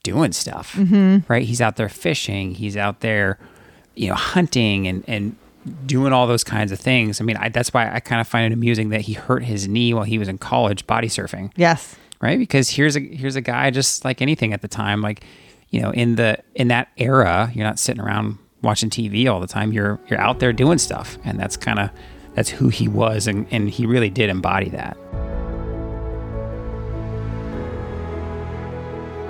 doing 0.03 0.33
stuff, 0.33 0.75
mm-hmm. 0.75 1.19
right? 1.31 1.43
He's 1.43 1.61
out 1.61 1.77
there 1.77 1.89
fishing, 1.89 2.55
he's 2.55 2.77
out 2.77 3.01
there, 3.01 3.39
you 3.95 4.09
know, 4.09 4.15
hunting 4.15 4.87
and 4.87 5.05
and 5.07 5.37
doing 5.87 6.13
all 6.13 6.27
those 6.27 6.43
kinds 6.45 6.73
of 6.73 6.81
things. 6.81 7.21
I 7.21 7.25
mean, 7.25 7.37
I, 7.37 7.49
that's 7.49 7.73
why 7.73 7.93
I 7.93 8.01
kind 8.01 8.21
of 8.21 8.27
find 8.27 8.51
it 8.51 8.55
amusing 8.55 8.89
that 8.89 9.03
he 9.03 9.13
hurt 9.13 9.45
his 9.45 9.69
knee 9.69 9.95
while 9.95 10.05
he 10.05 10.19
was 10.19 10.29
in 10.29 10.39
college 10.39 10.87
body 10.87 11.09
surfing. 11.09 11.53
Yes. 11.57 11.97
Right? 12.21 12.39
Because 12.39 12.71
here's 12.71 12.97
a 12.97 13.01
here's 13.01 13.37
a 13.37 13.41
guy 13.41 13.71
just 13.71 14.05
like 14.05 14.23
anything 14.23 14.53
at 14.53 14.63
the 14.63 14.69
time 14.69 15.03
like 15.03 15.25
you 15.71 15.81
know, 15.81 15.91
in 15.91 16.15
the 16.15 16.39
in 16.55 16.69
that 16.69 16.89
era, 16.97 17.51
you're 17.55 17.67
not 17.67 17.79
sitting 17.79 18.01
around 18.01 18.39
watching 18.63 18.91
TV 18.91 19.29
all 19.29 19.41
the 19.41 19.47
time. 19.49 19.73
You're 19.73 19.99
you're 20.09 20.21
out 20.21 20.39
there 20.39 20.53
doing 20.53 20.79
stuff, 20.79 21.19
and 21.25 21.41
that's 21.41 21.57
kind 21.57 21.81
of 21.81 21.91
that's 22.35 22.49
who 22.49 22.69
he 22.69 22.89
was, 22.89 23.27
and, 23.27 23.47
and 23.51 23.69
he 23.69 23.87
really 23.87 24.11
did 24.11 24.31
embody 24.31 24.69
that. 24.71 24.97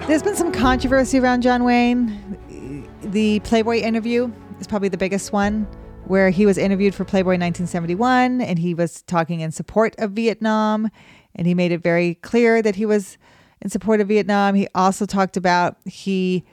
There's 0.09 0.23
been 0.23 0.35
some 0.35 0.51
controversy 0.51 1.21
around 1.21 1.43
John 1.43 1.63
Wayne. 1.63 2.89
The 3.03 3.39
Playboy 3.41 3.77
interview 3.77 4.33
is 4.59 4.67
probably 4.67 4.89
the 4.89 4.99
biggest 4.99 5.33
one, 5.33 5.63
where 6.07 6.31
he 6.31 6.45
was 6.45 6.59
interviewed 6.59 6.93
for 6.93 7.05
Playboy 7.05 7.39
1971 7.39 8.41
and 8.41 8.59
he 8.59 8.75
was 8.75 9.03
talking 9.03 9.41
in 9.41 9.53
support 9.53 9.95
of 9.99 10.11
Vietnam. 10.11 10.91
And 11.37 11.47
he 11.47 11.55
made 11.55 11.71
it 11.71 11.83
very 11.83 12.17
clear 12.17 12.61
that 12.63 12.75
he 12.75 12.85
was 12.85 13.17
in 13.61 13.71
support 13.71 14.01
of 14.01 14.09
Vietnam. 14.09 14.57
He 14.57 14.67
also 14.75 15.07
talked 15.07 15.37
about 15.37 15.77
he 15.85 16.45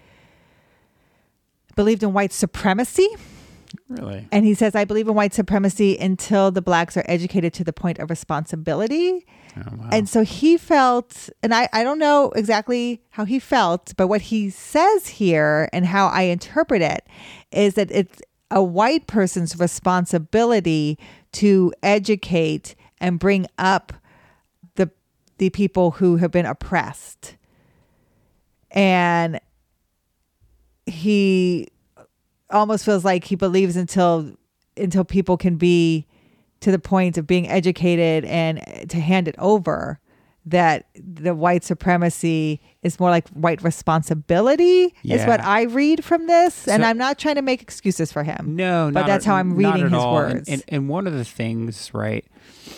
believed 1.76 2.04
in 2.04 2.14
white 2.14 2.32
supremacy. 2.32 3.10
Really? 3.88 4.28
And 4.32 4.46
he 4.46 4.54
says, 4.54 4.76
I 4.76 4.86
believe 4.86 5.08
in 5.08 5.16
white 5.16 5.34
supremacy 5.34 5.98
until 5.98 6.52
the 6.52 6.62
blacks 6.62 6.98
are 6.98 7.06
educated 7.08 7.54
to 7.54 7.64
the 7.64 7.74
point 7.74 8.00
of 8.00 8.10
responsibility. 8.10 9.26
Oh, 9.58 9.62
wow. 9.78 9.90
And 9.92 10.10
so 10.10 10.24
he 10.24 10.58
felt, 10.58 11.30
and 11.44 11.54
I, 11.54 11.70
I 11.74 11.84
don't 11.84 12.00
know 12.00 12.32
exactly 12.36 13.02
how 13.12 13.26
he 13.26 13.40
felt, 13.40 13.94
but 13.98 14.08
what 14.08 14.22
he 14.22 14.50
says 14.50 15.08
here 15.08 15.70
and 15.74 15.86
how 15.86 16.08
I 16.08 16.24
interpret 16.24 16.82
it 16.82 17.06
is 17.52 17.76
that 17.76 17.92
it's 17.92 18.22
a 18.52 18.64
white 18.64 19.08
person's 19.08 19.60
responsibility 19.60 20.98
to 21.34 21.74
educate 21.84 22.76
and 23.00 23.20
bring 23.20 23.46
up 23.58 23.94
the 24.76 24.90
the 25.38 25.50
people 25.52 25.92
who 25.92 26.18
have 26.18 26.32
been 26.32 26.46
oppressed. 26.46 27.36
And 28.72 29.40
he 30.86 31.70
almost 32.52 32.86
feels 32.86 33.06
like 33.06 33.24
he 33.26 33.36
believes 33.36 33.76
until 33.76 34.34
until 34.78 35.04
people 35.04 35.38
can 35.38 35.56
be 35.58 36.06
to 36.62 36.72
the 36.72 36.80
point 36.80 37.18
of 37.18 37.26
being 37.28 37.48
educated 37.50 38.26
and 38.26 38.62
to 38.90 39.00
hand 39.00 39.28
it 39.28 39.36
over 39.38 40.00
that 40.46 40.88
the 40.96 41.36
white 41.36 41.64
supremacy 41.64 42.60
is 42.82 43.00
more 43.00 43.10
like 43.10 43.28
white 43.30 43.62
responsibility 43.62 44.94
is 45.04 45.26
what 45.26 45.42
I 45.42 45.64
read 45.64 46.04
from 46.04 46.28
this 46.28 46.68
and 46.68 46.84
I'm 46.84 46.98
not 46.98 47.20
trying 47.20 47.36
to 47.36 47.42
make 47.42 47.62
excuses 47.62 48.12
for 48.12 48.24
him. 48.24 48.56
No, 48.56 48.90
but 48.94 49.06
that's 49.06 49.26
at- 49.26 49.30
how 49.30 49.36
I'm 49.36 49.56
reading 49.56 49.84
his 49.84 49.94
all. 49.94 50.18
And- 50.20 50.34
words. 50.36 50.50
And, 50.50 50.64
and 50.70 50.90
one 50.90 51.08
of 51.08 51.14
the 51.14 51.26
things, 51.26 51.94
right, 51.94 52.26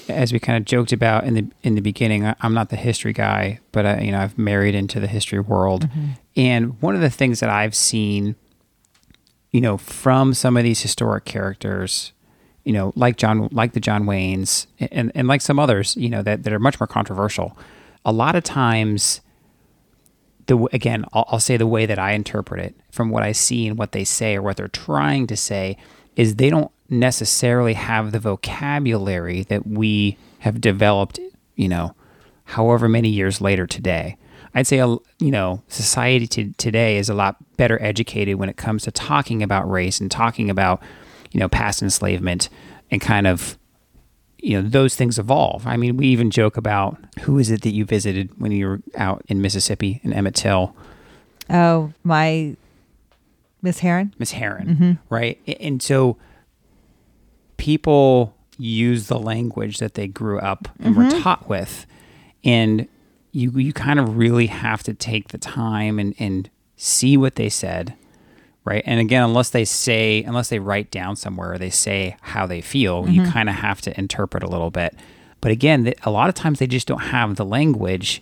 as 0.09 0.33
we 0.33 0.39
kind 0.39 0.57
of 0.57 0.65
joked 0.65 0.91
about 0.91 1.23
in 1.23 1.33
the 1.35 1.47
in 1.63 1.75
the 1.75 1.81
beginning, 1.81 2.25
I, 2.25 2.35
I'm 2.41 2.53
not 2.53 2.69
the 2.69 2.75
history 2.75 3.13
guy, 3.13 3.59
but 3.71 3.85
I, 3.85 4.01
you 4.01 4.11
know, 4.11 4.19
I've 4.19 4.37
married 4.37 4.75
into 4.75 4.99
the 4.99 5.07
history 5.07 5.39
world, 5.39 5.87
Mm-hmm. 5.87 6.05
and 6.35 6.81
one 6.81 6.95
of 6.95 7.01
the 7.01 7.09
things 7.09 7.39
that 7.41 7.49
I've 7.49 7.75
seen, 7.75 8.35
you 9.51 9.61
know, 9.61 9.77
from 9.77 10.33
some 10.33 10.57
of 10.57 10.63
these 10.63 10.81
historic 10.81 11.25
characters, 11.25 12.13
you 12.63 12.73
know, 12.73 12.93
like 12.95 13.17
John, 13.17 13.49
like 13.51 13.73
the 13.73 13.79
John 13.79 14.05
Waynes, 14.05 14.67
and 14.79 15.11
and 15.13 15.27
like 15.27 15.41
some 15.41 15.59
others, 15.59 15.95
you 15.97 16.09
know, 16.09 16.21
that 16.21 16.43
that 16.43 16.53
are 16.53 16.59
much 16.59 16.79
more 16.79 16.87
controversial. 16.87 17.57
A 18.05 18.11
lot 18.11 18.35
of 18.35 18.43
times 18.43 19.21
the 20.47 20.67
again 20.73 21.05
I'll, 21.13 21.25
I'll 21.29 21.39
say 21.39 21.57
the 21.57 21.67
way 21.67 21.85
that 21.85 21.99
i 21.99 22.11
interpret 22.11 22.63
it 22.63 22.75
from 22.91 23.09
what 23.09 23.23
i 23.23 23.31
see 23.31 23.67
and 23.67 23.77
what 23.77 23.91
they 23.93 24.03
say 24.03 24.35
or 24.35 24.41
what 24.41 24.57
they're 24.57 24.67
trying 24.67 25.27
to 25.27 25.37
say 25.37 25.77
is 26.15 26.35
they 26.35 26.49
don't 26.49 26.71
necessarily 26.89 27.73
have 27.73 28.11
the 28.11 28.19
vocabulary 28.19 29.43
that 29.43 29.65
we 29.65 30.17
have 30.39 30.59
developed 30.59 31.19
you 31.55 31.69
know 31.69 31.95
however 32.45 32.89
many 32.89 33.09
years 33.09 33.39
later 33.39 33.65
today 33.65 34.17
i'd 34.55 34.67
say 34.67 34.77
you 34.77 35.01
know 35.19 35.61
society 35.67 36.27
to, 36.27 36.51
today 36.53 36.97
is 36.97 37.09
a 37.09 37.13
lot 37.13 37.37
better 37.57 37.81
educated 37.81 38.35
when 38.35 38.49
it 38.49 38.57
comes 38.57 38.83
to 38.83 38.91
talking 38.91 39.43
about 39.43 39.69
race 39.69 39.99
and 39.99 40.11
talking 40.11 40.49
about 40.49 40.81
you 41.31 41.39
know 41.39 41.47
past 41.47 41.81
enslavement 41.81 42.49
and 42.89 43.01
kind 43.01 43.27
of 43.27 43.57
you 44.41 44.59
know 44.59 44.67
those 44.67 44.95
things 44.95 45.19
evolve. 45.19 45.65
I 45.67 45.77
mean, 45.77 45.97
we 45.97 46.07
even 46.07 46.31
joke 46.31 46.57
about 46.57 46.97
who 47.21 47.37
is 47.37 47.49
it 47.51 47.61
that 47.61 47.71
you 47.71 47.85
visited 47.85 48.29
when 48.39 48.51
you 48.51 48.67
were 48.67 48.81
out 48.95 49.23
in 49.27 49.41
Mississippi 49.41 50.01
in 50.03 50.13
Emmett 50.13 50.35
Till, 50.35 50.75
oh, 51.49 51.93
my 52.03 52.55
Miss 53.61 53.79
Heron? 53.79 54.13
Miss 54.17 54.31
Heron, 54.31 54.67
mm-hmm. 54.67 54.91
right? 55.13 55.39
And 55.59 55.81
so 55.81 56.17
people 57.57 58.35
use 58.57 59.07
the 59.07 59.19
language 59.19 59.77
that 59.77 59.93
they 59.93 60.07
grew 60.07 60.39
up 60.39 60.67
and 60.79 60.95
were 60.95 61.03
mm-hmm. 61.03 61.21
taught 61.21 61.47
with, 61.47 61.85
and 62.43 62.87
you 63.31 63.51
you 63.51 63.73
kind 63.73 63.99
of 63.99 64.17
really 64.17 64.47
have 64.47 64.83
to 64.83 64.93
take 64.93 65.29
the 65.29 65.37
time 65.37 65.99
and 65.99 66.13
and 66.19 66.49
see 66.75 67.17
what 67.17 67.35
they 67.35 67.49
said. 67.49 67.95
Right. 68.63 68.83
And 68.85 68.99
again, 68.99 69.23
unless 69.23 69.49
they 69.49 69.65
say, 69.65 70.21
unless 70.21 70.49
they 70.49 70.59
write 70.59 70.91
down 70.91 71.15
somewhere, 71.15 71.53
or 71.53 71.57
they 71.57 71.71
say 71.71 72.15
how 72.21 72.45
they 72.45 72.61
feel, 72.61 73.09
you 73.09 73.21
mm-hmm. 73.23 73.31
kind 73.31 73.49
of 73.49 73.55
have 73.55 73.81
to 73.81 73.99
interpret 73.99 74.43
a 74.43 74.47
little 74.47 74.69
bit. 74.69 74.95
But 75.41 75.51
again, 75.51 75.85
th- 75.85 75.97
a 76.03 76.11
lot 76.11 76.29
of 76.29 76.35
times 76.35 76.59
they 76.59 76.67
just 76.67 76.87
don't 76.87 76.99
have 76.99 77.37
the 77.37 77.45
language 77.45 78.21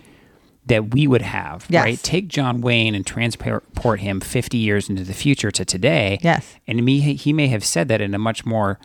that 0.66 0.94
we 0.94 1.08
would 1.08 1.24
have, 1.24 1.66
Yes. 1.68 1.84
right? 1.84 2.00
Take 2.02 2.30
John 2.30 2.62
Wayne 2.62 2.96
and 2.96 3.06
transport 3.06 4.00
him 4.00 4.22
50 4.22 4.58
years 4.58 4.90
into 4.90 5.04
the 5.04 5.14
future 5.14 5.52
to 5.52 5.66
today. 5.66 6.20
Yes. 6.22 6.56
And 6.68 6.86
me, 6.86 7.00
he 7.00 7.34
may 7.34 7.48
have 7.48 7.66
said 7.66 7.90
that 7.90 8.00
in 8.00 8.14
a 8.14 8.20
much 8.20 8.46
more, 8.46 8.80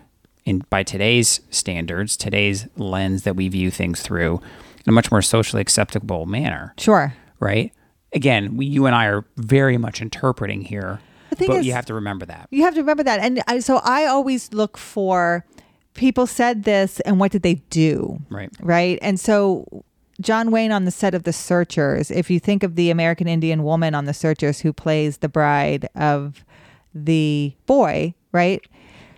in 0.45 0.65
by 0.71 0.83
today's 0.83 1.41
standards, 1.51 2.17
today's 2.17 2.67
lens 2.77 3.23
that 3.23 3.37
we 3.37 3.49
view 3.49 3.71
things 3.71 4.03
through, 4.03 4.41
in 4.87 4.91
a 4.91 4.93
much 4.93 5.11
more 5.11 5.23
socially 5.23 5.61
acceptable 5.63 6.27
manner, 6.27 6.75
Sure. 6.79 7.15
right? 7.41 7.73
Again, 8.13 8.57
we, 8.57 8.67
you 8.67 8.87
and 8.87 8.95
I 8.95 9.07
are 9.07 9.25
very 9.37 9.77
much 9.79 10.01
interpreting 10.01 10.63
here, 10.63 11.01
but 11.31 11.49
is- 11.51 11.67
you 11.67 11.73
have 11.73 11.87
to 11.87 11.95
remember 11.95 12.27
that. 12.27 12.49
You 12.51 12.63
have 12.63 12.75
to 12.75 12.81
remember 12.81 13.03
that. 13.03 13.21
And 13.21 13.43
I, 13.49 13.59
so 13.61 13.79
I 13.83 14.07
always 14.07 14.53
look 14.53 14.77
for 14.79 15.45
people 15.95 16.27
said 16.27 16.65
this 16.65 17.01
and 17.01 17.19
what 17.21 17.33
did 17.33 17.43
they 17.43 17.55
do? 17.71 18.21
Right. 18.31 18.51
Right. 18.61 18.99
And 19.03 19.19
so 19.19 19.85
John 20.21 20.51
Wayne 20.53 20.71
on 20.71 20.85
the 20.85 20.91
set 20.91 21.15
of 21.15 21.25
The 21.25 21.33
Searchers, 21.33 22.11
if 22.11 22.31
you 22.31 22.39
think 22.39 22.63
of 22.63 22.77
the 22.77 22.91
American 22.91 23.27
Indian 23.27 23.65
woman 23.65 23.95
on 23.95 24.05
The 24.05 24.15
Searchers 24.15 24.61
who 24.61 24.73
plays 24.73 25.19
the 25.19 25.29
bride 25.29 25.89
of 25.97 26.45
the 26.95 27.55
boy, 27.67 28.15
right? 28.33 28.65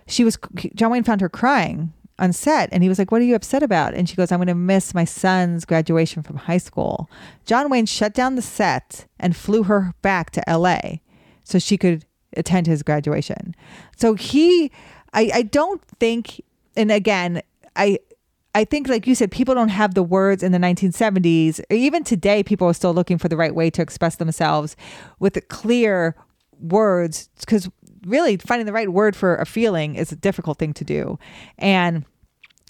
She 0.07 0.23
was, 0.23 0.37
John 0.73 0.89
Wayne 0.91 1.03
found 1.03 1.21
her 1.21 1.29
crying 1.29 1.93
on 2.19 2.33
set 2.33 2.69
and 2.71 2.83
he 2.83 2.89
was 2.89 2.99
like, 2.99 3.11
What 3.11 3.21
are 3.21 3.25
you 3.25 3.35
upset 3.35 3.63
about? 3.63 3.93
And 3.93 4.09
she 4.09 4.15
goes, 4.15 4.31
I'm 4.31 4.39
going 4.39 4.47
to 4.47 4.55
miss 4.55 4.93
my 4.93 5.05
son's 5.05 5.65
graduation 5.65 6.23
from 6.23 6.37
high 6.37 6.57
school. 6.57 7.09
John 7.45 7.69
Wayne 7.69 7.85
shut 7.85 8.13
down 8.13 8.35
the 8.35 8.41
set 8.41 9.05
and 9.19 9.35
flew 9.35 9.63
her 9.63 9.93
back 10.01 10.31
to 10.31 10.43
LA 10.47 10.97
so 11.43 11.59
she 11.59 11.77
could 11.77 12.05
attend 12.35 12.67
his 12.67 12.83
graduation. 12.83 13.55
So 13.95 14.13
he, 14.13 14.71
I, 15.13 15.31
I 15.33 15.41
don't 15.43 15.81
think, 15.99 16.41
and 16.75 16.91
again, 16.91 17.41
I, 17.75 17.99
I 18.53 18.65
think, 18.65 18.87
like 18.87 19.05
you 19.05 19.13
said, 19.13 19.31
people 19.31 19.53
don't 19.53 19.69
have 19.69 19.93
the 19.93 20.03
words 20.03 20.41
in 20.41 20.51
the 20.51 20.57
1970s. 20.57 21.61
Even 21.69 22.03
today, 22.03 22.41
people 22.41 22.67
are 22.67 22.73
still 22.73 22.93
looking 22.93 23.17
for 23.17 23.29
the 23.29 23.37
right 23.37 23.53
way 23.53 23.69
to 23.69 23.81
express 23.81 24.15
themselves 24.15 24.75
with 25.19 25.37
clear 25.47 26.15
words 26.59 27.29
because 27.39 27.69
really 28.05 28.37
finding 28.37 28.65
the 28.65 28.73
right 28.73 28.91
word 28.91 29.15
for 29.15 29.35
a 29.35 29.45
feeling 29.45 29.95
is 29.95 30.11
a 30.11 30.15
difficult 30.15 30.59
thing 30.59 30.73
to 30.73 30.83
do. 30.83 31.17
And 31.57 32.05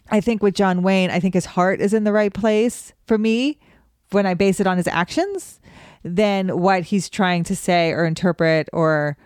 I 0.09 0.21
think 0.21 0.41
with 0.41 0.55
John 0.55 0.83
Wayne, 0.83 1.11
I 1.11 1.19
think 1.19 1.33
his 1.33 1.45
heart 1.45 1.81
is 1.81 1.93
in 1.93 2.03
the 2.03 2.13
right 2.13 2.33
place 2.33 2.93
for 3.05 3.17
me 3.17 3.59
when 4.11 4.25
I 4.25 4.33
base 4.33 4.59
it 4.59 4.67
on 4.67 4.77
his 4.77 4.87
actions 4.87 5.59
than 6.03 6.59
what 6.59 6.83
he's 6.83 7.09
trying 7.09 7.43
to 7.45 7.55
say 7.55 7.91
or 7.91 8.05
interpret 8.05 8.69
or 8.71 9.17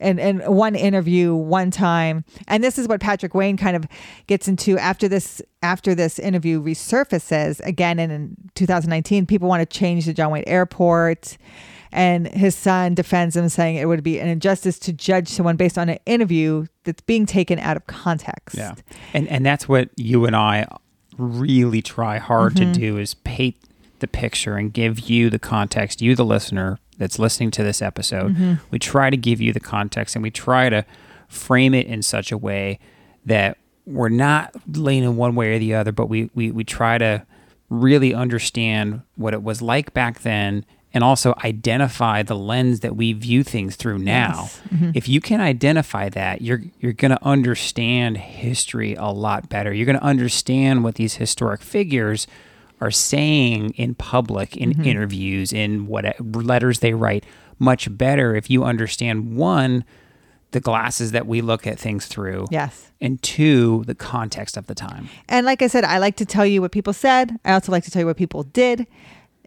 in, 0.00 0.18
in 0.18 0.38
one 0.40 0.74
interview 0.74 1.34
one 1.34 1.70
time. 1.70 2.24
And 2.48 2.64
this 2.64 2.78
is 2.78 2.88
what 2.88 3.00
patrick 3.00 3.34
wayne 3.34 3.56
kind 3.56 3.76
of 3.76 3.86
gets 4.26 4.48
into 4.48 4.78
after 4.78 5.08
this 5.08 5.42
after 5.62 5.94
this 5.94 6.18
interview 6.18 6.62
resurfaces 6.62 7.60
again 7.66 7.98
in, 7.98 8.10
in 8.10 8.36
2019 8.54 9.26
people 9.26 9.48
want 9.48 9.60
to 9.60 9.78
change 9.78 10.06
the 10.06 10.14
john 10.14 10.30
wayne 10.30 10.44
airport 10.46 11.36
and 11.92 12.28
his 12.28 12.54
son 12.54 12.94
defends 12.94 13.36
him 13.36 13.48
saying 13.48 13.76
it 13.76 13.86
would 13.86 14.02
be 14.02 14.18
an 14.20 14.28
injustice 14.28 14.78
to 14.80 14.92
judge 14.92 15.28
someone 15.28 15.56
based 15.56 15.76
on 15.78 15.88
an 15.88 15.98
interview 16.06 16.66
that's 16.84 17.02
being 17.02 17.26
taken 17.26 17.58
out 17.58 17.76
of 17.76 17.86
context 17.86 18.56
Yeah. 18.56 18.74
And 19.14 19.26
and 19.28 19.44
that's 19.44 19.68
what 19.68 19.90
you 19.96 20.24
and 20.26 20.34
I 20.36 20.66
really 21.18 21.82
try 21.82 22.18
hard 22.18 22.54
Mm-hmm. 22.54 22.72
to 22.72 22.78
do 22.78 22.98
is 22.98 23.14
paint 23.14 23.56
the 23.98 24.08
picture 24.08 24.56
and 24.56 24.72
give 24.72 25.00
you 25.10 25.28
the 25.30 25.38
context, 25.38 26.00
you 26.00 26.14
the 26.16 26.24
listener 26.24 26.78
that's 26.96 27.18
listening 27.18 27.50
to 27.52 27.62
this 27.62 27.82
episode. 27.82 28.32
Mm-hmm. 28.34 28.54
We 28.70 28.78
try 28.78 29.10
to 29.10 29.16
give 29.16 29.40
you 29.40 29.52
the 29.52 29.60
context 29.60 30.16
and 30.16 30.22
we 30.22 30.30
try 30.30 30.68
to 30.70 30.84
frame 31.28 31.74
it 31.74 31.86
in 31.86 32.02
such 32.02 32.32
a 32.32 32.38
way 32.38 32.78
that 33.26 33.58
we're 33.86 34.08
not 34.08 34.54
leaning 34.76 35.16
one 35.16 35.34
way 35.34 35.54
or 35.54 35.58
the 35.58 35.74
other, 35.74 35.92
but 35.92 36.06
we 36.06 36.30
we, 36.34 36.50
we 36.50 36.64
try 36.64 36.96
to 36.98 37.26
really 37.68 38.12
understand 38.14 39.02
what 39.16 39.32
it 39.34 39.42
was 39.42 39.62
like 39.62 39.92
back 39.94 40.20
then 40.20 40.64
and 40.92 41.04
also 41.04 41.34
identify 41.44 42.22
the 42.22 42.36
lens 42.36 42.80
that 42.80 42.96
we 42.96 43.12
view 43.12 43.44
things 43.44 43.76
through 43.76 43.98
now. 43.98 44.32
Yes. 44.42 44.60
Mm-hmm. 44.74 44.90
If 44.94 45.08
you 45.08 45.20
can 45.20 45.40
identify 45.40 46.08
that, 46.08 46.42
you're 46.42 46.62
you're 46.80 46.92
going 46.92 47.12
to 47.12 47.24
understand 47.24 48.16
history 48.18 48.94
a 48.94 49.06
lot 49.06 49.48
better. 49.48 49.72
You're 49.72 49.86
going 49.86 49.98
to 49.98 50.04
understand 50.04 50.82
what 50.84 50.96
these 50.96 51.14
historic 51.14 51.62
figures 51.62 52.26
are 52.80 52.90
saying 52.90 53.70
in 53.76 53.94
public, 53.94 54.56
in 54.56 54.70
Mm-hmm. 54.70 54.84
interviews, 54.84 55.52
in 55.52 55.86
what 55.86 56.04
letters 56.34 56.78
they 56.80 56.94
write 56.94 57.24
much 57.58 57.96
better 57.96 58.34
if 58.34 58.48
you 58.50 58.64
understand 58.64 59.36
one 59.36 59.84
the 60.52 60.60
glasses 60.60 61.12
that 61.12 61.26
we 61.28 61.40
look 61.40 61.66
at 61.66 61.78
things 61.78 62.06
through. 62.06 62.46
Yes. 62.50 62.90
And 63.00 63.22
two, 63.22 63.84
the 63.86 63.94
context 63.94 64.56
of 64.56 64.66
the 64.66 64.74
time. 64.74 65.08
And 65.28 65.46
like 65.46 65.62
I 65.62 65.68
said, 65.68 65.84
I 65.84 65.98
like 65.98 66.16
to 66.16 66.24
tell 66.24 66.44
you 66.44 66.60
what 66.60 66.72
people 66.72 66.92
said. 66.92 67.38
I 67.44 67.52
also 67.52 67.70
like 67.70 67.84
to 67.84 67.90
tell 67.90 68.00
you 68.00 68.06
what 68.06 68.16
people 68.16 68.42
did. 68.42 68.86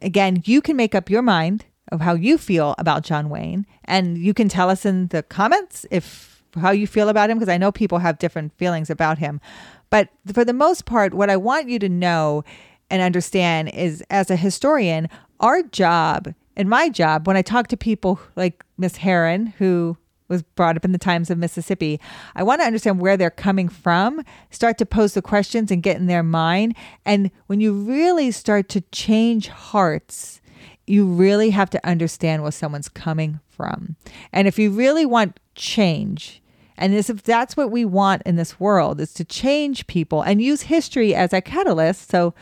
Again, 0.04 0.44
you 0.46 0.62
can 0.62 0.76
make 0.76 0.94
up 0.94 1.10
your 1.10 1.22
mind 1.22 1.66
of 1.92 2.02
how 2.02 2.14
you 2.14 2.38
feel 2.38 2.76
about 2.78 3.04
John 3.04 3.30
Wayne, 3.30 3.66
and 3.86 4.18
you 4.18 4.34
can 4.34 4.50
tell 4.50 4.70
us 4.70 4.86
in 4.86 5.08
the 5.08 5.24
comments 5.24 5.86
if 5.90 6.44
how 6.60 6.72
you 6.72 6.86
feel 6.86 7.10
about 7.10 7.30
him 7.30 7.38
because 7.38 7.52
I 7.52 7.58
know 7.58 7.72
people 7.72 7.98
have 8.00 8.20
different 8.20 8.56
feelings 8.58 8.90
about 8.90 9.18
him. 9.18 9.42
But 9.90 10.10
for 10.32 10.46
the 10.46 10.54
most 10.54 10.86
part, 10.86 11.14
what 11.14 11.30
I 11.30 11.38
want 11.38 11.68
you 11.68 11.80
to 11.80 11.90
know 11.90 12.44
and 12.90 13.02
understand 13.02 13.70
is 13.70 14.04
as 14.10 14.30
a 14.30 14.36
historian, 14.36 15.10
our 15.40 15.64
job 15.64 16.34
and 16.56 16.70
my 16.70 16.90
job 16.90 17.26
when 17.26 17.38
I 17.38 17.42
talk 17.42 17.68
to 17.68 17.78
people 17.78 18.20
like 18.36 18.64
Miss 18.78 18.98
Heron 18.98 19.48
who 19.58 19.98
was 20.28 20.42
brought 20.42 20.76
up 20.76 20.86
in 20.86 20.92
the 20.92 20.98
times 20.98 21.30
of 21.30 21.38
Mississippi. 21.38 22.00
I 22.36 22.44
want 22.44 22.62
to 22.62 22.68
understand 22.68 23.00
where 23.00 23.18
they're 23.18 23.30
coming 23.30 23.70
from, 23.70 24.24
start 24.50 24.78
to 24.80 24.86
pose 24.86 25.14
the 25.14 25.22
questions 25.22 25.72
and 25.72 25.84
get 25.84 25.98
in 25.98 26.08
their 26.08 26.24
mind. 26.24 26.76
And 27.06 27.32
when 27.48 27.62
you 27.62 27.74
really 27.74 28.32
start 28.32 28.70
to 28.70 28.82
change 28.92 29.48
hearts, 29.48 30.42
you 30.88 31.06
really 31.06 31.52
have 31.52 31.70
to 31.72 31.88
understand 31.88 32.42
where 32.42 32.52
someone's 32.52 32.90
coming 32.90 33.40
from. 33.50 33.96
And 34.32 34.48
if 34.48 34.60
you 34.60 34.72
really 34.72 35.06
want 35.06 35.40
change, 35.56 36.42
and 36.78 36.94
as 36.96 37.10
if 37.10 37.24
that's 37.24 37.56
what 37.56 37.72
we 37.72 37.86
want 37.86 38.24
in 38.26 38.36
this 38.36 38.60
world 38.60 39.00
is 39.00 39.14
to 39.14 39.24
change 39.24 39.88
people 39.88 40.22
and 40.22 40.42
use 40.42 40.64
history 40.64 41.14
as 41.14 41.32
a 41.32 41.42
catalyst. 41.42 42.10
So 42.10 42.34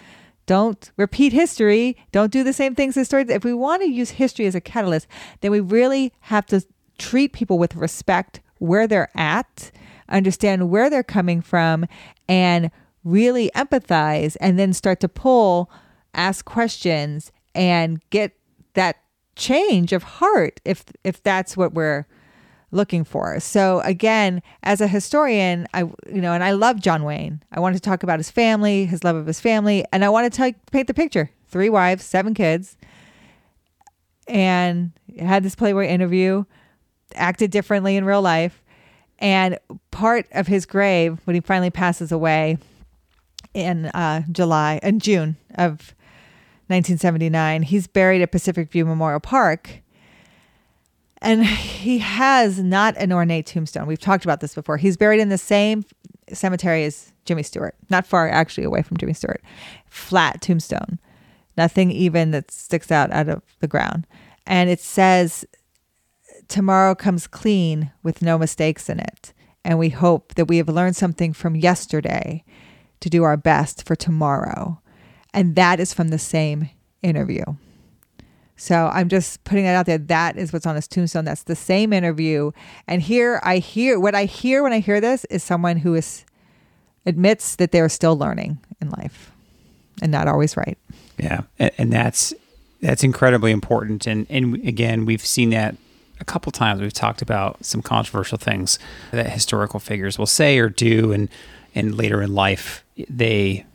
don't 0.46 0.92
repeat 0.98 1.34
history. 1.34 1.98
Don't 2.12 2.32
do 2.32 2.44
the 2.44 2.54
same 2.54 2.74
things 2.74 2.98
as 2.98 3.08
stories. 3.08 3.30
If 3.30 3.44
we 3.44 3.54
want 3.54 3.82
to 3.84 3.90
use 3.90 4.12
history 4.12 4.46
as 4.48 4.56
a 4.56 4.62
catalyst, 4.62 5.08
then 5.42 5.52
we 5.52 5.60
really 5.60 6.14
have 6.22 6.46
to 6.48 6.64
treat 7.02 7.34
people 7.34 7.58
with 7.58 7.76
respect 7.76 8.40
where 8.60 8.88
they're 8.88 9.10
at, 9.16 9.72
understand 10.08 10.70
where 10.70 10.90
they're 10.90 11.04
coming 11.04 11.42
from, 11.42 11.86
and 12.30 12.70
really 13.04 13.50
empathize 13.56 14.38
and 14.40 14.60
then 14.60 14.72
start 14.72 15.00
to 15.00 15.10
pull, 15.10 15.72
ask 16.14 16.46
questions, 16.46 17.32
and 17.56 18.00
get 18.12 18.34
that 18.76 18.98
change 19.36 19.92
of 19.92 20.04
heart 20.04 20.62
if 20.64 20.86
if 21.04 21.24
that's 21.24 21.58
what 21.58 21.74
we're 21.74 22.06
looking 22.70 23.04
for. 23.04 23.40
So 23.40 23.82
again, 23.82 24.42
as 24.64 24.80
a 24.80 24.88
historian, 24.88 25.68
I 25.74 25.82
you 25.82 26.22
know, 26.22 26.34
and 26.34 26.44
I 26.44 26.52
love 26.52 26.80
John 26.80 27.04
Wayne. 27.04 27.42
I 27.52 27.60
want 27.60 27.76
to 27.76 27.82
talk 27.82 28.04
about 28.04 28.20
his 28.20 28.30
family, 28.30 28.86
his 28.86 29.04
love 29.04 29.16
of 29.16 29.26
his 29.26 29.40
family, 29.40 29.84
and 29.92 30.06
I 30.06 30.10
want 30.10 30.32
to 30.32 30.38
tell, 30.38 30.52
paint 30.72 30.88
the 30.88 30.94
picture. 30.94 31.32
Three 31.48 31.70
wives, 31.70 32.06
seven 32.06 32.34
kids, 32.34 32.78
and 34.28 34.92
had 35.20 35.44
this 35.44 35.56
Playboy 35.56 35.88
interview 35.88 36.46
acted 37.16 37.52
differently 37.52 37.96
in 37.96 38.06
real 38.06 38.22
life. 38.22 38.62
And 39.20 39.60
part 39.92 40.28
of 40.32 40.48
his 40.48 40.66
grave, 40.66 41.20
when 41.26 41.36
he 41.36 41.42
finally 41.42 41.70
passes 41.70 42.12
away 42.12 42.58
in 43.54 43.88
uh, 43.88 44.24
July 44.32 44.80
and 44.82 45.02
June 45.02 45.38
of 45.56 45.94
1979, 46.68 47.64
he's 47.64 47.88
buried 47.88 48.22
at 48.22 48.32
Pacific 48.32 48.72
View 48.72 48.86
Memorial 48.86 49.20
Park. 49.20 49.82
And 51.22 51.46
he 51.46 52.00
has 52.00 52.60
not 52.60 52.98
an 52.98 53.14
ornate 53.14 53.46
tombstone. 53.46 53.86
We've 53.86 54.00
talked 54.00 54.24
about 54.24 54.40
this 54.40 54.56
before. 54.56 54.78
He's 54.78 54.98
buried 54.98 55.20
in 55.20 55.30
the 55.30 55.38
same 55.38 55.86
cemetery 56.34 56.84
as 56.86 57.14
Jimmy 57.26 57.44
Stewart, 57.44 57.76
not 57.90 58.08
far 58.08 58.28
actually 58.28 58.64
away 58.64 58.82
from 58.82 58.98
Jimmy 58.98 59.14
Stewart. 59.14 59.42
Flat 59.86 60.42
tombstone, 60.42 60.98
nothing 61.58 61.92
even 61.92 62.32
that 62.32 62.50
sticks 62.50 62.92
out 62.92 63.12
out 63.12 63.30
of 63.30 63.44
the 63.60 63.68
ground. 63.68 64.08
And 64.48 64.70
it 64.70 64.80
says 64.80 65.46
tomorrow 66.52 66.94
comes 66.94 67.28
clean 67.28 67.92
with 68.04 68.22
no 68.22 68.38
mistakes 68.38 68.90
in 68.90 69.00
it. 69.00 69.34
And 69.64 69.80
we 69.80 69.90
hope 69.90 70.36
that 70.36 70.46
we 70.46 70.58
have 70.58 70.70
learned 70.70 70.96
something 70.96 71.34
from 71.34 71.56
yesterday 71.56 72.44
to 73.00 73.10
do 73.10 73.24
our 73.24 73.38
best 73.38 73.86
for 73.86 73.96
tomorrow. 73.96 74.82
And 75.34 75.56
that 75.56 75.80
is 75.80 75.94
from 75.94 76.10
the 76.10 76.20
same 76.20 76.70
interview. 77.02 77.44
So 78.58 78.92
I'm 78.94 79.10
just 79.10 79.44
putting 79.44 79.64
that 79.64 79.76
out 79.76 79.86
there. 79.86 79.98
That 79.98 80.38
is 80.38 80.54
what's 80.54 80.68
on 80.68 80.76
his 80.76 80.88
tombstone. 80.88 81.26
That's 81.26 81.44
the 81.44 81.56
same 81.56 81.94
interview. 81.94 82.52
And 82.88 83.02
here 83.02 83.40
I 83.44 83.58
hear 83.58 84.00
what 84.00 84.14
I 84.14 84.26
hear 84.26 84.62
when 84.62 84.74
I 84.74 84.80
hear 84.80 85.02
this 85.02 85.26
is 85.26 85.44
someone 85.44 85.78
who 85.78 85.96
is 85.96 86.26
admits 87.06 87.56
that 87.56 87.72
they're 87.72 87.90
still 87.90 88.16
learning 88.16 88.60
in 88.80 88.92
life 88.92 89.32
and 90.02 90.12
not 90.12 90.28
always 90.28 90.56
right. 90.56 90.78
Yeah. 91.18 91.42
And, 91.58 91.72
and 91.78 91.94
that's 91.94 92.36
that's 92.82 93.04
incredibly 93.04 93.52
important. 93.52 94.06
And 94.06 94.28
and 94.30 94.56
again, 94.68 95.06
we've 95.06 95.26
seen 95.26 95.50
that 95.52 95.76
a 96.22 96.26
couple 96.26 96.52
times 96.52 96.80
we've 96.80 96.94
talked 96.94 97.22
about 97.22 97.66
some 97.66 97.82
controversial 97.82 98.38
things 98.38 98.80
that 99.12 99.30
historical 99.30 99.80
figures 99.80 100.18
will 100.18 100.26
say 100.26 100.60
or 100.60 100.70
do 100.70 101.12
and 101.12 101.28
and 101.76 101.96
later 101.96 102.22
in 102.22 102.34
life 102.34 102.86
they 103.10 103.66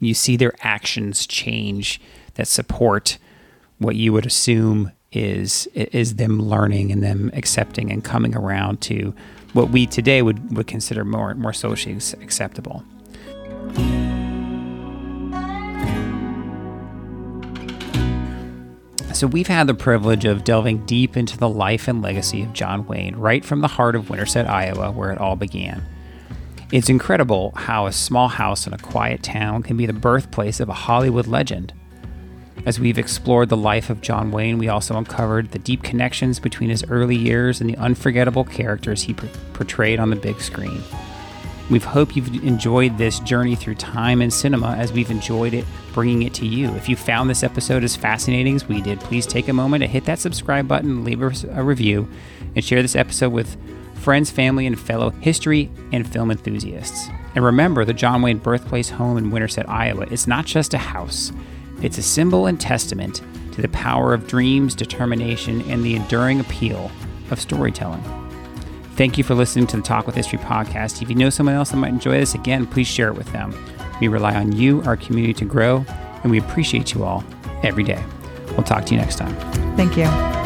you 0.00 0.14
see 0.14 0.36
their 0.36 0.54
actions 0.60 1.26
change 1.26 2.00
that 2.34 2.46
support 2.46 3.18
what 3.78 3.96
you 3.96 4.12
would 4.12 4.24
assume 4.24 4.92
is 5.12 5.66
is 5.74 6.16
them 6.16 6.40
learning 6.40 6.92
and 6.92 7.02
them 7.02 7.30
accepting 7.34 7.90
and 7.90 8.04
coming 8.04 8.36
around 8.36 8.80
to 8.80 9.14
what 9.52 9.70
we 9.70 9.86
today 9.86 10.22
would, 10.22 10.56
would 10.56 10.66
consider 10.66 11.04
more 11.04 11.34
more 11.34 11.52
socially 11.52 11.98
acceptable. 12.22 12.84
So, 19.16 19.26
we've 19.26 19.46
had 19.46 19.66
the 19.66 19.72
privilege 19.72 20.26
of 20.26 20.44
delving 20.44 20.84
deep 20.84 21.16
into 21.16 21.38
the 21.38 21.48
life 21.48 21.88
and 21.88 22.02
legacy 22.02 22.42
of 22.42 22.52
John 22.52 22.86
Wayne, 22.86 23.16
right 23.16 23.42
from 23.42 23.62
the 23.62 23.66
heart 23.66 23.96
of 23.96 24.10
Winterset, 24.10 24.46
Iowa, 24.46 24.92
where 24.92 25.10
it 25.10 25.16
all 25.16 25.36
began. 25.36 25.82
It's 26.70 26.90
incredible 26.90 27.52
how 27.56 27.86
a 27.86 27.92
small 27.92 28.28
house 28.28 28.66
in 28.66 28.74
a 28.74 28.78
quiet 28.78 29.22
town 29.22 29.62
can 29.62 29.78
be 29.78 29.86
the 29.86 29.94
birthplace 29.94 30.60
of 30.60 30.68
a 30.68 30.74
Hollywood 30.74 31.26
legend. 31.26 31.72
As 32.66 32.78
we've 32.78 32.98
explored 32.98 33.48
the 33.48 33.56
life 33.56 33.88
of 33.88 34.02
John 34.02 34.32
Wayne, 34.32 34.58
we 34.58 34.68
also 34.68 34.98
uncovered 34.98 35.52
the 35.52 35.60
deep 35.60 35.82
connections 35.82 36.38
between 36.38 36.68
his 36.68 36.84
early 36.84 37.16
years 37.16 37.62
and 37.62 37.70
the 37.70 37.78
unforgettable 37.78 38.44
characters 38.44 39.04
he 39.04 39.14
portrayed 39.14 39.98
on 39.98 40.10
the 40.10 40.16
big 40.16 40.42
screen. 40.42 40.82
We've 41.68 41.84
hoped 41.84 42.14
you've 42.14 42.44
enjoyed 42.44 42.96
this 42.96 43.18
journey 43.20 43.56
through 43.56 43.74
time 43.74 44.20
and 44.20 44.32
cinema 44.32 44.76
as 44.76 44.92
we've 44.92 45.10
enjoyed 45.10 45.52
it 45.52 45.64
bringing 45.92 46.22
it 46.22 46.34
to 46.34 46.46
you. 46.46 46.68
If 46.74 46.88
you 46.88 46.94
found 46.94 47.28
this 47.28 47.42
episode 47.42 47.82
as 47.82 47.96
fascinating 47.96 48.54
as 48.54 48.68
we 48.68 48.80
did, 48.80 49.00
please 49.00 49.26
take 49.26 49.48
a 49.48 49.52
moment 49.52 49.82
to 49.82 49.88
hit 49.88 50.04
that 50.04 50.18
subscribe 50.18 50.68
button, 50.68 51.04
leave 51.04 51.22
us 51.22 51.44
a 51.44 51.64
review, 51.64 52.08
and 52.54 52.64
share 52.64 52.82
this 52.82 52.94
episode 52.94 53.32
with 53.32 53.56
friends, 53.94 54.30
family, 54.30 54.66
and 54.66 54.78
fellow 54.78 55.10
history 55.10 55.70
and 55.92 56.06
film 56.06 56.30
enthusiasts. 56.30 57.08
And 57.34 57.44
remember, 57.44 57.84
the 57.84 57.94
John 57.94 58.22
Wayne 58.22 58.38
birthplace 58.38 58.90
home 58.90 59.16
in 59.18 59.30
Winterset, 59.30 59.68
Iowa 59.68 60.06
is 60.10 60.28
not 60.28 60.46
just 60.46 60.74
a 60.74 60.78
house, 60.78 61.32
it's 61.82 61.98
a 61.98 62.02
symbol 62.02 62.46
and 62.46 62.60
testament 62.60 63.22
to 63.52 63.62
the 63.62 63.68
power 63.68 64.14
of 64.14 64.26
dreams, 64.26 64.74
determination, 64.74 65.62
and 65.62 65.82
the 65.82 65.96
enduring 65.96 66.40
appeal 66.40 66.90
of 67.30 67.40
storytelling. 67.40 68.25
Thank 68.96 69.18
you 69.18 69.24
for 69.24 69.34
listening 69.34 69.66
to 69.68 69.76
the 69.76 69.86
Walk 69.92 70.06
with 70.06 70.14
History 70.14 70.38
podcast. 70.38 71.02
If 71.02 71.10
you 71.10 71.14
know 71.14 71.28
someone 71.28 71.54
else 71.54 71.70
that 71.70 71.76
might 71.76 71.90
enjoy 71.90 72.18
this, 72.18 72.34
again, 72.34 72.66
please 72.66 72.86
share 72.86 73.08
it 73.08 73.14
with 73.14 73.30
them. 73.30 73.54
We 74.00 74.08
rely 74.08 74.34
on 74.34 74.52
you, 74.52 74.82
our 74.84 74.96
community, 74.96 75.34
to 75.34 75.44
grow, 75.44 75.84
and 76.22 76.30
we 76.30 76.38
appreciate 76.38 76.94
you 76.94 77.04
all 77.04 77.22
every 77.62 77.84
day. 77.84 78.02
We'll 78.52 78.62
talk 78.62 78.86
to 78.86 78.94
you 78.94 79.00
next 79.00 79.16
time. 79.16 79.34
Thank 79.76 79.98
you. 79.98 80.45